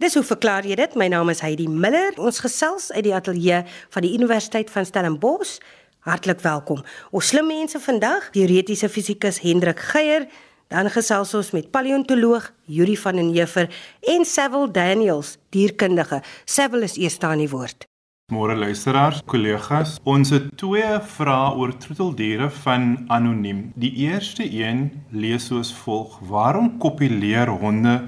Dis 0.00 0.14
hoe 0.16 0.22
verklaar 0.24 0.64
jy 0.64 0.78
dit? 0.80 0.94
My 0.96 1.10
naam 1.12 1.28
is 1.28 1.42
Heidi 1.44 1.66
Miller. 1.68 2.14
Ons 2.16 2.38
gesels 2.40 2.86
uit 2.94 3.02
die 3.04 3.12
ateljee 3.12 3.58
van 3.92 4.04
die 4.06 4.14
Universiteit 4.16 4.70
van 4.72 4.86
Stellenbosch. 4.88 5.58
Hartlik 6.08 6.40
welkom. 6.40 6.80
Ons 7.12 7.28
slim 7.34 7.50
mense 7.52 7.76
vandag, 7.84 8.30
teoretiese 8.32 8.88
fisikus 8.88 9.42
Hendrik 9.44 9.82
Geier, 9.90 10.24
dan 10.72 10.88
gesels 10.88 11.34
ons 11.36 11.52
met 11.52 11.68
paleontoloog 11.68 12.48
Yuri 12.64 12.96
van 12.96 13.20
den 13.20 13.28
Heever 13.34 13.68
en 14.14 14.24
Sewil 14.24 14.70
Daniels, 14.72 15.34
dierkundige. 15.52 16.22
Sewil 16.48 16.88
is 16.88 16.96
eers 16.96 17.20
aan 17.20 17.44
die 17.44 17.52
woord. 17.52 17.84
Môre 18.32 18.56
luisteraars, 18.56 19.20
kollegas, 19.28 19.98
ons 20.08 20.32
het 20.32 20.48
twee 20.56 20.96
vrae 21.12 21.52
oor 21.60 21.76
troeteldiere 21.76 22.48
van 22.62 22.94
anoniem. 23.12 23.66
Die 23.76 23.92
eerste 24.06 24.48
een 24.48 24.86
lees 25.12 25.50
soos 25.50 25.74
volg: 25.84 26.16
Waarom 26.30 26.78
kopuleer 26.80 27.52
honde 27.52 27.98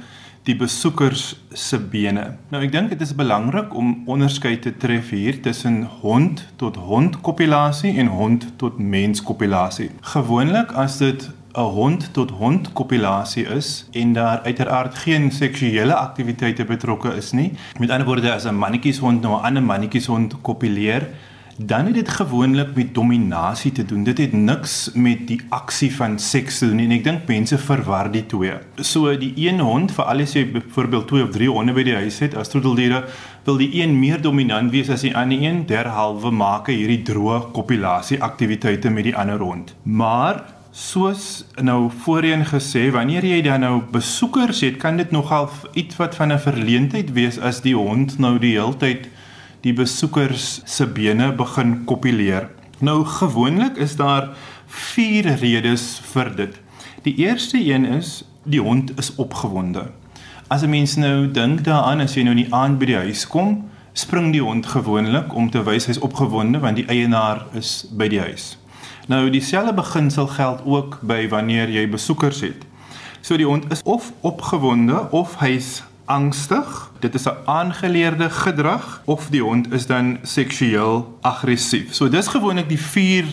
die 0.46 0.56
besoekers 0.58 1.36
se 1.54 1.78
bene? 1.78 2.24
Nou 2.50 2.62
ek 2.64 2.72
dink 2.74 2.90
dit 2.90 3.02
is 3.04 3.14
belangrik 3.14 3.74
om 3.78 3.92
onderskeid 4.10 4.64
te 4.66 4.72
tref 4.74 5.12
hier 5.14 5.38
tussen 5.42 5.84
hond 6.02 6.42
tot 6.58 6.76
hond 6.76 7.20
kopulasie 7.22 7.94
en 8.02 8.10
hond 8.10 8.48
tot 8.58 8.78
mens 8.78 9.22
kopulasie. 9.22 9.90
Gewoonlik 10.14 10.74
as 10.74 10.98
dit 10.98 11.30
'n 11.54 11.60
hond 11.60 12.08
tot 12.12 12.30
hond 12.30 12.72
kopulasie 12.72 13.44
is 13.44 13.86
en 13.92 14.12
daar 14.12 14.40
uiteraard 14.42 14.94
geen 14.94 15.30
seksuele 15.30 15.94
aktiwiteite 15.94 16.64
betrokke 16.64 17.14
is 17.16 17.32
nie. 17.32 17.52
Met 17.78 17.90
ander 17.90 18.06
woorde 18.06 18.32
as 18.32 18.44
'n 18.44 18.54
mannetjieshond 18.54 19.20
nou 19.20 19.34
'n 19.36 19.44
ander 19.44 19.62
mannetjieshond 19.62 20.40
kopuleer, 20.40 21.08
dan 21.66 21.86
het 21.86 21.94
dit 21.94 22.08
gewoonlik 22.08 22.74
met 22.74 22.94
dominasie 22.94 23.72
te 23.72 23.84
doen. 23.84 24.04
Dit 24.04 24.18
het 24.18 24.32
niks 24.32 24.90
met 24.94 25.26
die 25.26 25.40
aksie 25.48 25.90
van 25.94 26.18
seks 26.18 26.58
te 26.58 26.66
doen 26.66 26.76
nie. 26.76 26.86
En 26.88 26.94
ek 26.96 27.04
dink 27.04 27.28
mense 27.30 27.58
verwar 27.58 28.10
die 28.12 28.24
twee. 28.26 28.54
So 28.76 29.12
die 29.18 29.32
een 29.36 29.60
hond, 29.60 29.92
veral 29.92 30.24
as 30.24 30.34
jy 30.36 30.46
byvoorbeeld 30.52 31.08
twee 31.10 31.26
of 31.26 31.34
drie 31.34 31.50
honde 31.50 31.74
by 31.76 31.84
die 31.86 31.98
huis 31.98 32.18
het 32.24 32.36
as 32.38 32.52
troeteldiere, 32.52 33.04
wil 33.44 33.60
die 33.60 33.70
een 33.82 33.94
meer 33.98 34.22
dominant 34.22 34.72
wees 34.72 34.90
as 34.92 35.04
die 35.06 35.14
ander 35.16 35.42
een. 35.42 35.64
Derhalwe 35.66 36.32
maak 36.32 36.72
hy 36.72 36.80
hierdie 36.80 37.02
droë 37.06 37.52
kopulasie 37.52 38.22
aktiwiteite 38.22 38.90
met 38.90 39.10
die 39.10 39.16
ander 39.16 39.42
hond. 39.42 39.74
Maar 39.82 40.44
Soos 40.72 41.44
nou 41.60 41.90
voorheen 42.00 42.46
gesê, 42.48 42.86
wanneer 42.94 43.26
jy 43.28 43.42
dan 43.44 43.60
nou 43.60 43.82
besoekers 43.92 44.62
het, 44.64 44.78
kan 44.80 44.96
dit 44.96 45.10
nogal 45.12 45.50
iets 45.76 45.98
wat 46.00 46.14
van 46.16 46.32
'n 46.32 46.38
verleentheid 46.40 47.12
wees 47.12 47.36
as 47.38 47.60
die 47.60 47.76
hond 47.76 48.18
nou 48.18 48.38
die 48.38 48.56
heeltyd 48.56 49.04
die 49.62 49.72
besoekers 49.72 50.60
se 50.66 50.86
bene 50.86 51.30
begin 51.38 51.84
kopuleer. 51.86 52.48
Nou 52.82 53.04
gewoonlik 53.06 53.76
is 53.76 53.96
daar 53.96 54.32
vier 54.66 55.28
redes 55.38 56.00
vir 56.12 56.30
dit. 56.36 56.56
Die 57.02 57.14
eerste 57.22 57.58
een 57.58 57.84
is 57.84 58.22
die 58.42 58.60
hond 58.60 58.90
is 58.98 59.14
opgewonde. 59.22 59.90
As 60.48 60.62
'n 60.62 60.70
mens 60.70 60.96
nou 60.96 61.30
dink 61.30 61.64
daaraan 61.64 62.00
as 62.00 62.14
jy 62.14 62.22
nou 62.22 62.34
in 62.36 62.44
die 62.44 62.54
aand 62.54 62.78
by 62.78 62.86
die 62.86 62.96
huis 62.96 63.26
kom, 63.26 63.70
spring 63.92 64.32
die 64.32 64.42
hond 64.42 64.66
gewoonlik 64.66 65.34
om 65.34 65.50
te 65.50 65.62
wys 65.62 65.86
hy's 65.86 65.98
opgewonde 65.98 66.58
want 66.58 66.76
die 66.76 66.86
eienaar 66.86 67.46
is 67.54 67.86
by 67.90 68.08
die 68.08 68.20
huis. 68.20 68.58
Nou 69.06 69.30
dieselfde 69.30 69.74
beginsel 69.74 70.26
geld 70.26 70.60
ook 70.64 70.98
by 71.02 71.28
wanneer 71.28 71.70
jy 71.70 71.88
besoekers 71.88 72.40
het. 72.40 72.66
So 73.20 73.36
die 73.36 73.46
hond 73.46 73.72
is 73.72 73.82
of 73.84 74.12
opgewonde 74.20 75.10
of 75.10 75.36
hy's 75.38 75.82
angstig. 76.12 76.90
Dit 77.00 77.14
is 77.14 77.24
'n 77.24 77.36
aangeleerde 77.44 78.30
gedrag 78.30 79.02
of 79.04 79.28
die 79.30 79.42
hond 79.42 79.72
is 79.72 79.86
dan 79.86 80.18
seksueel 80.22 81.18
aggressief. 81.20 81.94
So 81.94 82.08
dis 82.08 82.28
gewoonlik 82.28 82.68
die 82.68 82.80
vier 82.80 83.24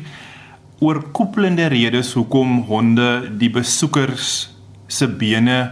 oorkoepelende 0.79 1.65
redes 1.65 2.13
hoekom 2.13 2.61
honde 2.61 3.31
die 3.37 3.49
besoekers 3.49 4.55
se 4.87 5.07
bene 5.07 5.71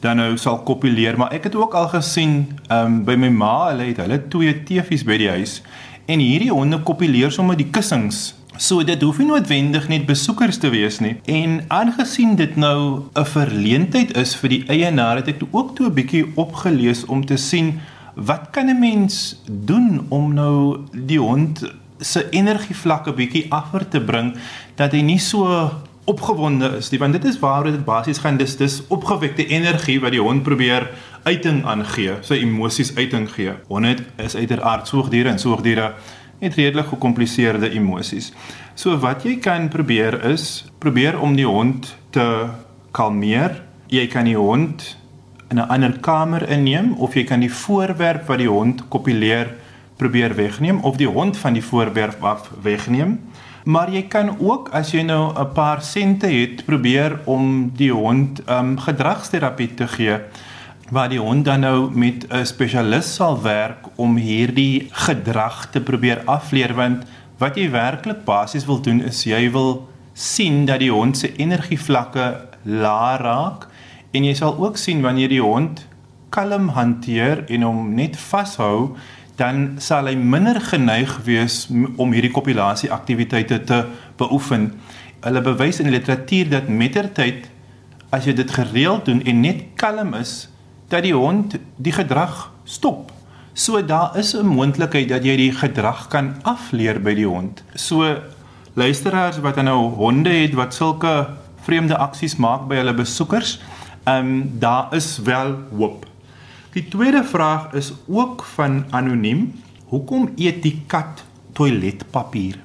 dan 0.00 0.16
nou 0.16 0.36
sal 0.36 0.62
kopuleer, 0.62 1.16
maar 1.18 1.32
ek 1.32 1.44
het 1.44 1.54
ook 1.54 1.74
al 1.74 1.88
gesien 1.88 2.58
um, 2.70 3.04
by 3.04 3.16
my 3.18 3.28
ma, 3.28 3.70
hulle 3.70 3.82
het 3.90 3.96
hulle 3.96 4.28
twee 4.28 4.62
teefies 4.62 5.04
by 5.04 5.16
die 5.18 5.28
huis 5.28 5.62
en 6.06 6.18
hierdie 6.18 6.52
honde 6.54 6.78
kopuleer 6.82 7.32
sommer 7.34 7.56
die 7.56 7.70
kussings 7.70 8.37
So 8.58 8.82
dit 8.82 9.02
hoef 9.06 9.20
nie 9.22 9.28
noodwendig 9.28 9.84
net 9.86 10.06
besoekers 10.08 10.56
te 10.58 10.72
wees 10.74 10.96
nie. 10.98 11.12
En 11.30 11.60
aangesien 11.70 12.34
dit 12.36 12.56
nou 12.56 13.06
'n 13.14 13.24
verleentheid 13.24 14.16
is 14.16 14.34
vir 14.34 14.48
die 14.48 14.64
eienaar, 14.66 15.16
het 15.16 15.28
ek 15.28 15.42
ook 15.50 15.76
toe 15.76 15.86
'n 15.86 15.94
bietjie 15.94 16.26
opgelees 16.34 17.04
om 17.04 17.24
te 17.24 17.36
sien 17.36 17.80
wat 18.14 18.50
kan 18.50 18.66
'n 18.66 18.78
mens 18.78 19.42
doen 19.46 20.06
om 20.08 20.34
nou 20.34 20.78
die 20.92 21.20
hond 21.20 21.72
se 22.00 22.28
energievlakke 22.30 23.12
bietjie 23.12 23.46
afver 23.48 23.88
te 23.88 24.00
bring 24.00 24.34
dat 24.74 24.92
hy 24.92 25.00
nie 25.00 25.18
so 25.18 25.70
opgewonde 26.04 26.76
is 26.76 26.90
nie? 26.90 26.98
Want 26.98 27.12
dit 27.12 27.24
is 27.24 27.38
waar 27.38 27.64
dit 27.64 27.84
basies 27.84 28.18
gaan. 28.18 28.36
Dis 28.36 28.56
dis 28.56 28.82
opgewekte 28.88 29.46
energie 29.46 30.00
wat 30.00 30.10
die 30.10 30.20
hond 30.20 30.42
probeer 30.42 30.90
uiting 31.22 31.64
aangee 31.64 32.16
sy 32.20 32.34
emosies 32.34 32.96
uiting 32.96 33.30
gee. 33.30 33.52
Honde 33.68 33.96
is 34.16 34.34
uiteraard 34.34 34.88
soogdiere 34.88 35.28
en 35.28 35.38
soogdiere 35.38 35.94
het 36.38 36.54
redelik 36.54 36.86
gekompliseerde 36.86 37.70
emosies. 37.70 38.32
So 38.74 38.98
wat 39.02 39.24
jy 39.26 39.38
kan 39.42 39.68
probeer 39.68 40.20
is 40.30 40.64
probeer 40.78 41.18
om 41.20 41.36
die 41.36 41.46
hond 41.46 41.96
te 42.10 42.48
kalmeer. 42.90 43.62
Jy 43.88 44.06
kan 44.06 44.24
die 44.24 44.36
hond 44.36 44.96
in 45.50 45.58
'n 45.58 45.68
ander 45.68 45.98
kamer 46.00 46.48
inneem 46.48 46.92
of 46.92 47.14
jy 47.14 47.24
kan 47.24 47.40
die 47.40 47.52
voorwerp 47.52 48.26
wat 48.26 48.38
die 48.38 48.48
hond 48.48 48.88
kopuleer 48.88 49.54
probeer 49.96 50.34
wegneem 50.34 50.78
of 50.80 50.96
die 50.96 51.08
hond 51.08 51.36
van 51.36 51.52
die 51.52 51.64
voorwerp 51.64 52.24
af 52.24 52.50
wegneem. 52.62 53.20
Maar 53.64 53.90
jy 53.90 54.02
kan 54.02 54.38
ook 54.38 54.68
as 54.68 54.90
jy 54.90 55.02
nou 55.02 55.32
'n 55.34 55.52
paar 55.52 55.82
sente 55.82 56.26
het, 56.26 56.64
probeer 56.64 57.18
om 57.24 57.72
die 57.76 57.92
hond 57.92 58.44
ehm 58.44 58.58
um, 58.58 58.78
gedragsterapie 58.78 59.74
te 59.74 59.88
gee 59.88 60.18
waar 60.90 61.08
die 61.08 61.20
hond 61.20 61.44
dan 61.44 61.60
nou 61.60 61.90
met 61.90 62.26
'n 62.28 62.44
spesialis 62.44 63.14
sal 63.14 63.42
werk 63.42 63.86
om 63.94 64.16
hierdie 64.16 64.88
gedrag 64.90 65.70
te 65.70 65.80
probeer 65.80 66.22
afleer 66.24 66.74
want 66.74 67.04
wat 67.38 67.56
jy 67.56 67.70
werklik 67.70 68.24
basies 68.24 68.64
wil 68.66 68.80
doen 68.80 69.00
is 69.00 69.24
jy 69.24 69.50
wil 69.50 69.88
sien 70.12 70.64
dat 70.64 70.78
die 70.78 70.92
hond 70.92 71.18
se 71.18 71.36
energievlakke 71.36 72.48
laag 72.62 73.20
raak 73.20 73.68
en 74.10 74.24
jy 74.24 74.34
sal 74.34 74.56
ook 74.58 74.76
sien 74.76 75.02
wanneer 75.02 75.28
die 75.28 75.42
hond 75.42 75.86
kalm 76.28 76.68
hanteer 76.68 77.44
en 77.48 77.62
hom 77.62 77.94
net 77.94 78.16
vashou 78.16 78.96
dan 79.38 79.76
sal 79.78 80.08
hy 80.10 80.16
minder 80.18 80.58
geneig 80.60 81.12
wees 81.24 81.68
om 81.96 82.12
hierdie 82.12 82.32
kopulasie 82.34 82.90
aktiwiteite 82.90 83.60
te 83.64 83.84
beoefen. 84.18 84.72
Hulle 85.22 85.42
bewys 85.46 85.78
in 85.80 85.92
literatuur 85.94 86.50
dat 86.50 86.68
mettertyd 86.68 87.46
as 88.10 88.26
jy 88.26 88.34
dit 88.34 88.50
gereeld 88.50 89.06
doen 89.06 89.22
en 89.22 89.40
net 89.44 89.62
kalm 89.78 90.16
is, 90.18 90.48
dat 90.88 91.02
die 91.02 91.14
hond 91.14 91.56
die 91.76 91.92
gedrag 91.92 92.50
stop. 92.64 93.12
So 93.52 93.84
daar 93.84 94.16
is 94.16 94.34
'n 94.34 94.46
moontlikheid 94.46 95.08
dat 95.08 95.24
jy 95.24 95.36
die 95.36 95.52
gedrag 95.52 96.08
kan 96.08 96.34
afleer 96.42 97.00
by 97.00 97.14
die 97.14 97.26
hond. 97.26 97.62
So 97.74 98.16
luisteraars 98.74 99.40
wat 99.40 99.56
nou 99.56 99.94
honde 99.94 100.30
het 100.30 100.54
wat 100.54 100.74
sulke 100.74 101.28
vreemde 101.60 101.96
aksies 101.96 102.36
maak 102.36 102.68
by 102.68 102.74
hulle 102.74 102.94
besoekers, 102.94 103.60
ehm 104.04 104.26
um, 104.26 104.58
daar 104.58 104.94
is 104.94 105.18
wel 105.18 105.56
hoop. 105.76 106.06
Die 106.72 106.88
tweede 106.88 107.24
vraag 107.24 107.72
is 107.72 107.92
ook 108.06 108.44
van 108.44 108.84
anoniem. 108.90 109.62
Hoekom 109.84 110.32
eet 110.36 110.62
die 110.62 110.82
kat 110.86 111.24
toiletpapier? 111.52 112.58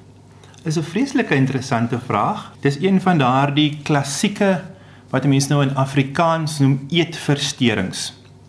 Is 0.62 0.76
'n 0.78 0.82
vreeslike 0.82 1.34
interessante 1.34 1.98
vraag. 1.98 2.52
Dis 2.60 2.78
een 2.80 3.00
van 3.00 3.18
daardie 3.18 3.78
klassieke 3.82 4.62
wat 5.14 5.26
mense 5.30 5.50
nou 5.52 5.62
in 5.62 5.76
Afrikaans 5.78 6.58
noem 6.58 6.80
eetversteurings. 6.90 8.08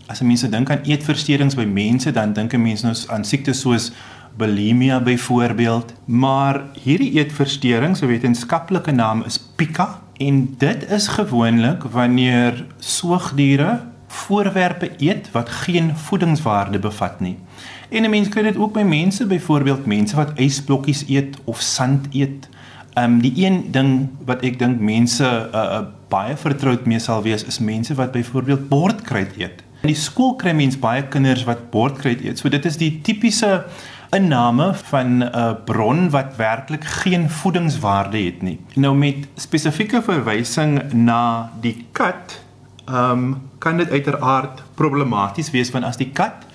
As 0.10 0.24
mense 0.26 0.50
dink 0.50 0.72
aan 0.74 0.86
eetversteurings 0.90 1.58
by 1.58 1.66
mense, 1.70 2.10
dan 2.12 2.34
dink 2.34 2.54
'n 2.54 2.62
mens 2.62 2.82
nou 2.82 2.94
aan 3.14 3.26
siektes 3.26 3.62
soos 3.62 3.92
bulimia 4.38 5.00
byvoorbeeld, 5.00 5.94
maar 6.06 6.64
hierdie 6.84 7.12
eetversteurings, 7.20 8.00
se 8.00 8.06
wetenskaplike 8.06 8.92
naam 8.92 9.24
is 9.26 9.38
pica 9.56 10.02
en 10.18 10.56
dit 10.58 10.90
is 10.92 11.08
gewoonlik 11.08 11.84
wanneer 11.84 12.66
soogdiere 12.80 13.80
voorwerpe 14.08 14.92
eet 14.98 15.32
wat 15.32 15.50
geen 15.50 15.96
voedingswaarde 15.96 16.80
bevat 16.80 17.20
nie. 17.20 17.38
En 17.90 18.04
'n 18.04 18.10
mens 18.10 18.30
kry 18.30 18.42
dit 18.42 18.58
ook 18.58 18.74
by 18.74 18.82
mense, 18.84 19.26
byvoorbeeld 19.26 19.86
mense 19.86 20.16
wat 20.16 20.32
ysblokkies 20.36 21.04
eet 21.08 21.38
of 21.44 21.62
sand 21.62 22.08
eet. 22.12 22.50
Ehm 22.94 23.12
um, 23.12 23.22
die 23.22 23.46
een 23.46 23.72
ding 23.72 24.10
wat 24.26 24.42
ek 24.42 24.60
dink 24.60 24.80
mense 24.80 25.50
uh, 25.54 25.62
uh, 25.62 25.80
baie 26.16 26.38
vertroud 26.40 26.88
mee 26.90 27.02
sal 27.04 27.24
wees 27.26 27.46
is 27.52 27.60
mense 27.60 27.96
wat 28.00 28.16
byvoorbeeld 28.16 28.70
bordkruid 28.72 29.36
eet. 29.42 29.64
In 29.84 29.92
die 29.92 30.00
skool 30.00 30.34
kry 30.42 30.56
mens 30.58 30.80
baie 30.82 31.04
kinders 31.14 31.44
wat 31.46 31.68
bordkruid 31.74 32.24
eet. 32.26 32.40
So 32.40 32.50
dit 32.50 32.66
is 32.66 32.80
die 32.82 32.94
tipiese 33.06 33.66
inname 34.16 34.72
van 34.92 35.20
'n 35.20 35.28
uh, 35.28 35.52
bron 35.66 36.10
wat 36.10 36.38
werklik 36.38 36.86
geen 37.04 37.30
voedingswaarde 37.30 38.18
het 38.18 38.42
nie. 38.42 38.60
Nou 38.76 38.96
met 38.96 39.28
spesifieke 39.36 40.02
verwysing 40.02 40.94
na 40.94 41.52
die 41.62 41.86
kat, 41.92 42.40
ehm 42.88 43.12
um, 43.12 43.42
kan 43.60 43.78
dit 43.78 43.90
uiteraard 43.90 44.64
problematies 44.76 45.52
wees 45.52 45.72
want 45.72 45.86
as 45.86 45.98
die 45.98 46.12
kat 46.14 46.46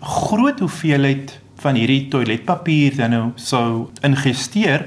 groot 0.00 0.60
hoeveelheid 0.60 1.38
van 1.62 1.74
hierdie 1.74 2.08
toiletpapier 2.12 2.96
dan 2.96 3.10
nou 3.10 3.24
sou 3.34 3.88
ingesteer 4.06 4.86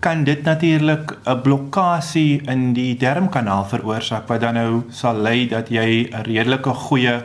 kan 0.00 0.24
dit 0.24 0.42
natuurlik 0.42 1.18
'n 1.24 1.40
blokkade 1.42 2.40
in 2.46 2.72
die 2.72 2.96
darmkanaal 2.96 3.64
veroorsaak 3.64 4.28
wat 4.28 4.40
dan 4.40 4.54
nou 4.54 4.82
sal 4.90 5.14
lei 5.14 5.48
dat 5.48 5.68
jy 5.68 6.08
'n 6.10 6.22
redelike 6.22 6.70
goeie 6.70 7.22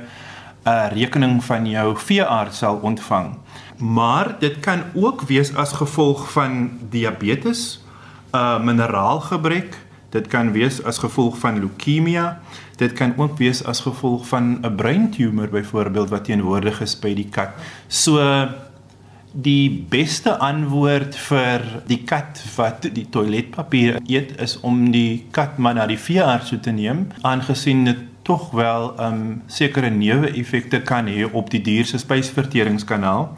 'n 0.65 0.89
rekening 0.93 1.43
van 1.43 1.65
jou 1.69 1.97
veearts 1.97 2.57
sal 2.57 2.75
ontvang. 2.75 3.37
Maar 3.77 4.35
dit 4.39 4.59
kan 4.59 4.83
ook 4.93 5.21
wees 5.21 5.55
as 5.55 5.71
gevolg 5.71 6.31
van 6.31 6.71
diabetes, 6.89 7.83
'n 8.31 8.37
uh, 8.37 8.59
mineraalgebrek, 8.63 9.77
dit 10.09 10.27
kan 10.27 10.51
wees 10.51 10.83
as 10.83 10.97
gevolg 10.97 11.37
van 11.37 11.59
leukemie, 11.59 12.29
dit 12.77 12.93
kan 12.93 13.13
ook 13.17 13.37
wees 13.37 13.63
as 13.63 13.79
gevolg 13.79 14.27
van 14.27 14.59
'n 14.61 14.75
breintumor 14.75 15.49
byvoorbeeld 15.49 16.09
wat 16.09 16.25
teenwoordig 16.25 16.81
is 16.81 16.99
by 16.99 17.13
die 17.13 17.29
kat. 17.29 17.49
So 17.87 18.19
die 19.33 19.85
beste 19.89 20.37
antwoord 20.37 21.15
vir 21.15 21.61
die 21.87 22.03
kat 22.05 22.41
wat 22.55 22.85
die 22.93 23.09
toiletpapier 23.09 23.97
eet 24.05 24.35
is 24.41 24.59
om 24.61 24.91
die 24.91 25.25
kat 25.31 25.57
maar 25.57 25.73
na 25.73 25.87
die 25.89 25.97
veearts 25.97 26.49
toe 26.49 26.59
te 26.59 26.71
neem 26.71 27.07
aangesien 27.21 27.85
dit 27.85 28.09
tog 28.23 28.51
wel 28.51 28.93
um 28.99 29.41
sekere 29.47 29.89
neeweffekte 29.89 30.81
kan 30.81 31.07
hê 31.11 31.27
op 31.31 31.49
die 31.51 31.61
dier 31.61 31.85
se 31.85 31.99
spysverteringskanaal. 31.99 33.29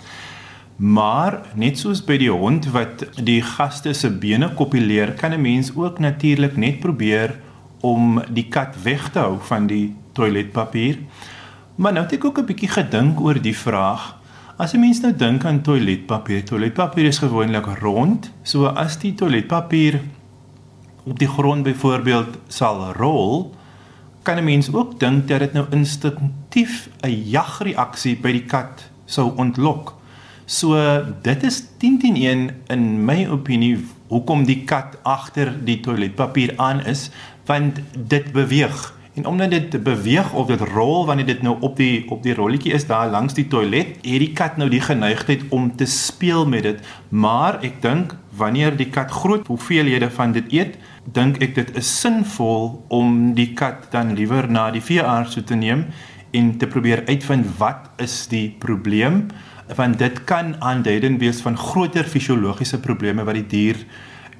Maar 0.75 1.39
net 1.55 1.79
soos 1.79 2.03
by 2.05 2.17
die 2.21 2.31
hond 2.31 2.67
wat 2.75 3.05
die 3.15 3.41
gaste 3.55 3.93
se 3.95 4.11
bene 4.11 4.51
kopuleer, 4.59 5.15
kan 5.17 5.33
'n 5.33 5.41
mens 5.41 5.71
ook 5.75 5.99
natuurlik 5.99 6.57
net 6.57 6.79
probeer 6.79 7.39
om 7.81 8.21
die 8.29 8.47
kat 8.49 8.75
weg 8.83 9.09
te 9.09 9.19
hou 9.19 9.39
van 9.39 9.67
die 9.67 9.95
toiletpapier. 10.13 10.97
Maar 11.75 11.93
nou 11.93 12.03
het 12.03 12.13
ek 12.13 12.25
ook 12.25 12.39
'n 12.39 12.45
bietjie 12.45 12.69
gedink 12.69 13.19
oor 13.21 13.41
die 13.41 13.57
vraag. 13.57 14.14
As 14.57 14.71
'n 14.71 14.79
mens 14.79 15.01
nou 15.01 15.11
dink 15.11 15.43
aan 15.45 15.61
toiletpapier, 15.61 16.43
toiletpapier 16.43 17.05
is 17.05 17.17
gewoonlik 17.19 17.65
rond, 17.65 18.31
so 18.43 18.65
as 18.65 18.95
die 18.97 19.13
toiletpapier 19.13 19.99
op 21.03 21.19
die 21.19 21.27
grond 21.27 21.63
byvoorbeeld 21.63 22.37
sal 22.47 22.93
rol, 22.93 23.51
kan 24.23 24.37
'n 24.37 24.43
mens 24.43 24.71
ook 24.73 24.99
dink 24.99 25.27
dat 25.27 25.39
dit 25.39 25.53
nou 25.53 25.65
instinktief 25.71 26.89
'n 27.03 27.11
jagreaksie 27.11 28.15
by 28.15 28.31
die 28.31 28.45
kat 28.45 28.89
sou 29.05 29.33
ontlok. 29.35 29.93
So 30.45 30.75
dit 31.21 31.43
is 31.43 31.63
10 31.77 31.99
teen 31.99 32.15
1 32.15 32.49
in 32.67 33.05
my 33.05 33.27
opinie 33.27 33.85
hoekom 34.07 34.45
die 34.45 34.63
kat 34.63 34.97
agter 35.03 35.65
die 35.65 35.79
toiletpapier 35.79 36.53
aan 36.55 36.85
is 36.85 37.09
want 37.45 37.79
dit 38.07 38.31
beweeg 38.31 38.94
en 39.15 39.25
omdat 39.25 39.49
dit 39.49 39.83
beweeg 39.83 40.33
of 40.33 40.47
dit 40.47 40.61
rol 40.61 41.05
wanneer 41.05 41.25
dit 41.25 41.41
nou 41.41 41.55
op 41.59 41.77
die 41.79 42.03
op 42.11 42.23
die 42.23 42.33
rolletjie 42.35 42.73
is 42.75 42.87
daar 42.87 43.09
langs 43.09 43.33
die 43.33 43.47
toilet 43.47 43.95
het 44.01 44.19
die 44.23 44.31
kat 44.35 44.57
nou 44.57 44.69
die 44.69 44.81
geneigtheid 44.83 45.45
om 45.55 45.69
te 45.75 45.85
speel 45.85 46.45
met 46.47 46.63
dit 46.67 46.81
maar 47.09 47.59
ek 47.63 47.79
dink 47.85 48.15
wanneer 48.35 48.75
die 48.75 48.89
kat 48.91 49.11
groot 49.11 49.47
hoeveelhede 49.47 50.09
van 50.11 50.35
dit 50.35 50.51
eet 50.51 50.75
dink 51.15 51.39
ek 51.43 51.55
dit 51.55 51.71
is 51.79 51.93
sinvol 52.01 52.83
om 52.87 53.33
die 53.37 53.53
kat 53.53 53.87
dan 53.95 54.13
liewer 54.19 54.51
na 54.51 54.67
die 54.75 54.83
veearts 54.83 55.39
te 55.45 55.55
neem 55.55 55.87
en 56.35 56.57
te 56.59 56.67
probeer 56.67 57.05
uitvind 57.07 57.47
wat 57.59 57.87
is 58.03 58.25
die 58.27 58.49
probleem 58.59 59.27
want 59.75 59.97
dit 59.99 60.23
kan 60.29 60.53
aanduidend 60.61 61.19
wees 61.23 61.41
van 61.41 61.57
groter 61.57 62.03
fisiologiese 62.03 62.79
probleme 62.79 63.23
wat 63.23 63.39
die 63.39 63.47
dier 63.55 63.81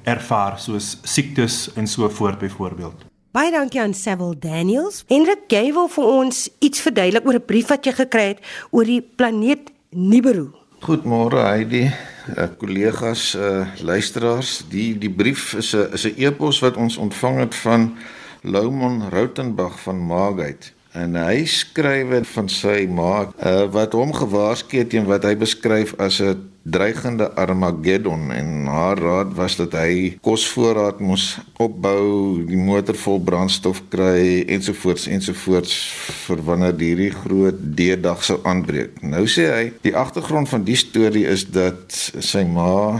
ervaar 0.06 0.60
soos 0.62 0.98
siektes 1.02 1.72
en 1.74 1.86
so 1.90 2.08
voort 2.08 2.38
byvoorbeeld. 2.38 3.15
Baie 3.36 3.50
dankie 3.52 3.82
aan 3.82 3.92
Sewil 3.92 4.32
Daniels. 4.40 5.02
Hendrik 5.12 5.42
gee 5.52 5.68
wil 5.76 5.90
vir 5.92 6.04
ons 6.08 6.38
iets 6.64 6.80
verduidelik 6.80 7.26
oor 7.28 7.36
'n 7.36 7.44
brief 7.44 7.68
wat 7.68 7.84
jy 7.84 7.92
gekry 7.92 8.26
het 8.32 8.40
oor 8.70 8.84
die 8.88 9.02
planeet 9.02 9.68
Nibiru. 9.90 10.56
Goeiemôre 10.80 11.44
Heidi, 11.44 11.84
uh, 11.84 12.48
kollegas, 12.56 13.34
uh, 13.34 13.68
luisteraars. 13.82 14.64
Die 14.70 14.98
die 14.98 15.10
brief 15.10 15.52
is 15.52 15.74
'n 15.74 15.92
is 15.92 16.06
'n 16.06 16.14
e-pos 16.16 16.60
wat 16.60 16.76
ons 16.76 16.96
ontvang 16.96 17.38
het 17.38 17.54
van 17.54 17.96
Loumon 18.40 19.10
Rautenbach 19.10 19.80
van 19.80 20.06
Maagheid 20.06 20.72
en 20.92 21.14
hy 21.14 21.44
skryf 21.44 22.28
van 22.32 22.48
sy 22.48 22.86
ma 22.88 23.28
uh, 23.44 23.68
wat 23.70 23.92
hom 23.92 24.12
gewaarsku 24.12 24.78
het 24.78 24.90
teen 24.90 25.04
wat 25.04 25.24
hy 25.24 25.36
beskryf 25.36 25.94
as 25.98 26.22
'n 26.22 26.55
dreigende 26.66 27.30
Armageddon 27.38 28.30
en 28.34 28.66
haar 28.66 28.98
raad 28.98 29.34
was 29.38 29.56
dat 29.60 29.76
hy 29.78 30.16
kosvoorraad 30.24 30.98
moes 31.00 31.26
opbou, 31.62 32.42
die 32.48 32.58
motor 32.58 32.98
vol 32.98 33.20
brandstof 33.22 33.84
kry 33.92 34.42
ensovoorts 34.56 35.06
ensovoorts 35.06 35.76
vir 36.26 36.42
wanneer 36.48 36.74
hierdie 36.80 37.12
groot 37.14 37.60
D-dag 37.78 38.24
sou 38.26 38.40
aanbreek. 38.42 38.98
Nou 39.06 39.24
sê 39.30 39.46
hy, 39.52 39.64
die 39.86 39.94
agtergrond 39.96 40.50
van 40.50 40.66
die 40.66 40.78
storie 40.78 41.26
is 41.30 41.46
dat 41.54 41.94
sy 41.94 42.42
ma 42.50 42.98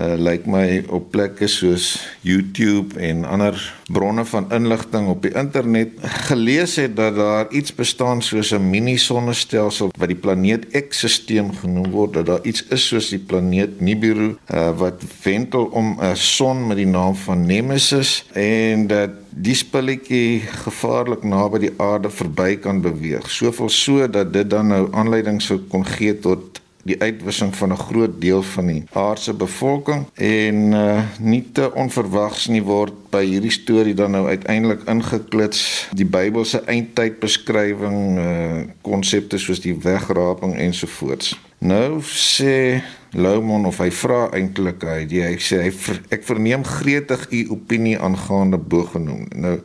uh, 0.00 0.14
lyk 0.18 0.46
my 0.46 0.82
op 0.88 1.10
plekke 1.14 1.48
soos 1.50 1.98
YouTube 2.26 2.98
en 3.00 3.24
ander 3.24 3.58
bronne 3.92 4.24
van 4.24 4.48
inligting 4.52 5.08
op 5.08 5.22
die 5.22 5.32
internet 5.34 5.92
gelees 6.28 6.76
het 6.80 6.96
dat 6.96 7.16
daar 7.16 7.50
iets 7.50 7.74
bestaan 7.74 8.22
soos 8.22 8.52
'n 8.52 8.70
mini 8.70 8.96
sonnestelsel 8.96 9.90
wat 9.98 10.08
die 10.08 10.18
planeet 10.18 10.66
X-sisteem 10.88 11.52
genoem 11.54 11.90
word 11.90 12.12
dat 12.12 12.26
daar 12.26 12.42
iets 12.42 12.64
is 12.68 12.86
soos 12.86 13.08
die 13.08 13.18
planeet 13.18 13.80
Nibiru 13.80 14.36
uh, 14.54 14.70
wat 14.78 15.02
wentel 15.22 15.64
om 15.64 15.98
'n 16.00 16.16
son 16.16 16.66
met 16.66 16.76
die 16.76 16.86
naam 16.86 17.14
van 17.14 17.46
Nemesis 17.46 18.24
en 18.32 18.86
dat 18.86 19.10
die 19.34 19.54
spulletjie 19.54 20.40
gevaarlik 20.64 21.24
naby 21.26 21.58
die 21.66 21.72
aarde 21.82 22.10
verby 22.10 22.54
kan 22.56 22.80
beweeg. 22.80 23.30
Soveel 23.30 23.68
so 23.68 24.10
dat 24.10 24.32
dit 24.32 24.50
dan 24.50 24.70
nou 24.70 24.88
aanleiding 24.94 25.42
sou 25.42 25.58
kon 25.68 25.86
gee 25.86 26.18
tot 26.18 26.60
die 26.84 27.00
uitwissing 27.00 27.54
van 27.56 27.72
'n 27.72 27.84
groot 27.88 28.20
deel 28.20 28.42
van 28.42 28.66
die 28.66 28.82
aardse 28.92 29.34
bevolking 29.34 30.06
en 30.14 30.56
uh, 30.72 31.02
nie 31.18 31.44
te 31.52 31.74
onverwags 31.74 32.46
nie 32.48 32.62
word 32.62 32.92
by 33.10 33.24
hierdie 33.24 33.52
storie 33.52 33.94
dan 33.94 34.10
nou 34.10 34.26
uiteindelik 34.28 34.84
ingeklits 34.88 35.88
die 35.92 36.06
Bybelse 36.06 36.62
eindtydbeskrywing 36.66 38.18
uh, 38.18 38.62
konsepte 38.82 39.38
soos 39.38 39.60
die 39.60 39.74
wegraping 39.74 40.56
ensovoorts. 40.56 41.34
Nou 41.58 42.02
sê 42.04 42.82
Loumon 43.14 43.64
of 43.64 43.78
hy 43.78 43.90
vra 43.94 44.28
eintlik 44.34 44.82
hy, 44.84 45.06
hy 45.06 45.36
sê 45.40 45.62
hy 45.62 45.70
ver, 45.70 46.00
ek 46.12 46.26
verneem 46.26 46.64
gretig 46.66 47.28
u 47.30 47.44
opinie 47.56 47.98
aangaande 47.98 48.58
bogenoem. 48.58 49.28
Nou 49.32 49.58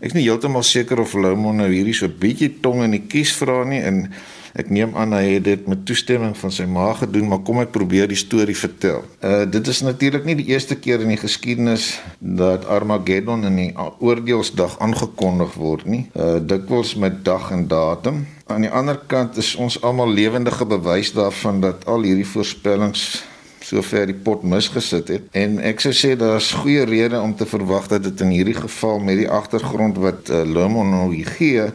ek's 0.00 0.16
nie 0.16 0.24
heeltemal 0.24 0.64
seker 0.66 1.00
of 1.04 1.14
Loumon 1.14 1.60
nou 1.62 1.68
hierdie 1.70 1.94
so 1.94 2.08
bietjie 2.08 2.50
tong 2.64 2.82
in 2.84 2.96
die 2.96 3.04
kies 3.06 3.34
vra 3.38 3.62
nie 3.68 3.82
en 3.84 4.08
Ek 4.54 4.68
neem 4.70 4.92
aan 4.94 5.10
hy 5.16 5.22
het 5.32 5.44
dit 5.48 5.64
met 5.66 5.80
toestemming 5.82 6.36
van 6.38 6.52
sy 6.54 6.62
ma 6.70 6.92
gedoen, 6.94 7.26
maar 7.26 7.40
kom 7.42 7.58
ek 7.58 7.72
probeer 7.74 8.06
die 8.06 8.18
storie 8.18 8.54
vertel. 8.54 9.02
Uh 9.18 9.42
dit 9.50 9.70
is 9.72 9.82
natuurlik 9.82 10.28
nie 10.28 10.36
die 10.38 10.46
eerste 10.52 10.76
keer 10.78 11.02
in 11.02 11.10
die 11.10 11.18
geskiedenis 11.18 11.88
dat 12.18 12.68
Armageddon 12.70 13.42
in 13.50 13.58
die 13.58 13.72
oordeelsdag 13.74 14.78
aangekondig 14.78 15.58
word 15.58 15.90
nie. 15.90 16.04
Uh 16.14 16.38
dikwels 16.38 16.94
met 16.94 17.24
dag 17.26 17.50
en 17.50 17.66
datum. 17.66 18.22
Aan 18.46 18.62
die 18.62 18.70
ander 18.70 19.00
kant 19.10 19.42
is 19.42 19.56
ons 19.58 19.80
almal 19.82 20.14
lewendige 20.14 20.66
bewys 20.70 21.10
daarvan 21.18 21.58
dat 21.64 21.86
al 21.90 22.06
hierdie 22.06 22.28
voorspellings 22.28 23.24
sover 23.64 24.06
die 24.06 24.16
pot 24.26 24.42
misgesit 24.44 25.08
het 25.08 25.28
en 25.40 25.56
ek 25.64 25.80
sou 25.80 25.92
sê 25.96 26.10
daar's 26.20 26.50
goeie 26.60 26.84
redes 26.84 27.22
om 27.24 27.32
te 27.36 27.46
verwag 27.48 27.88
dat 27.88 28.04
dit 28.04 28.20
in 28.20 28.34
hierdie 28.34 28.56
geval 28.58 29.00
met 29.00 29.16
die 29.22 29.30
agtergrond 29.30 29.96
wat 30.02 30.28
uh, 30.28 30.42
Lemon 30.44 30.92
nou 30.92 31.08
gee 31.38 31.70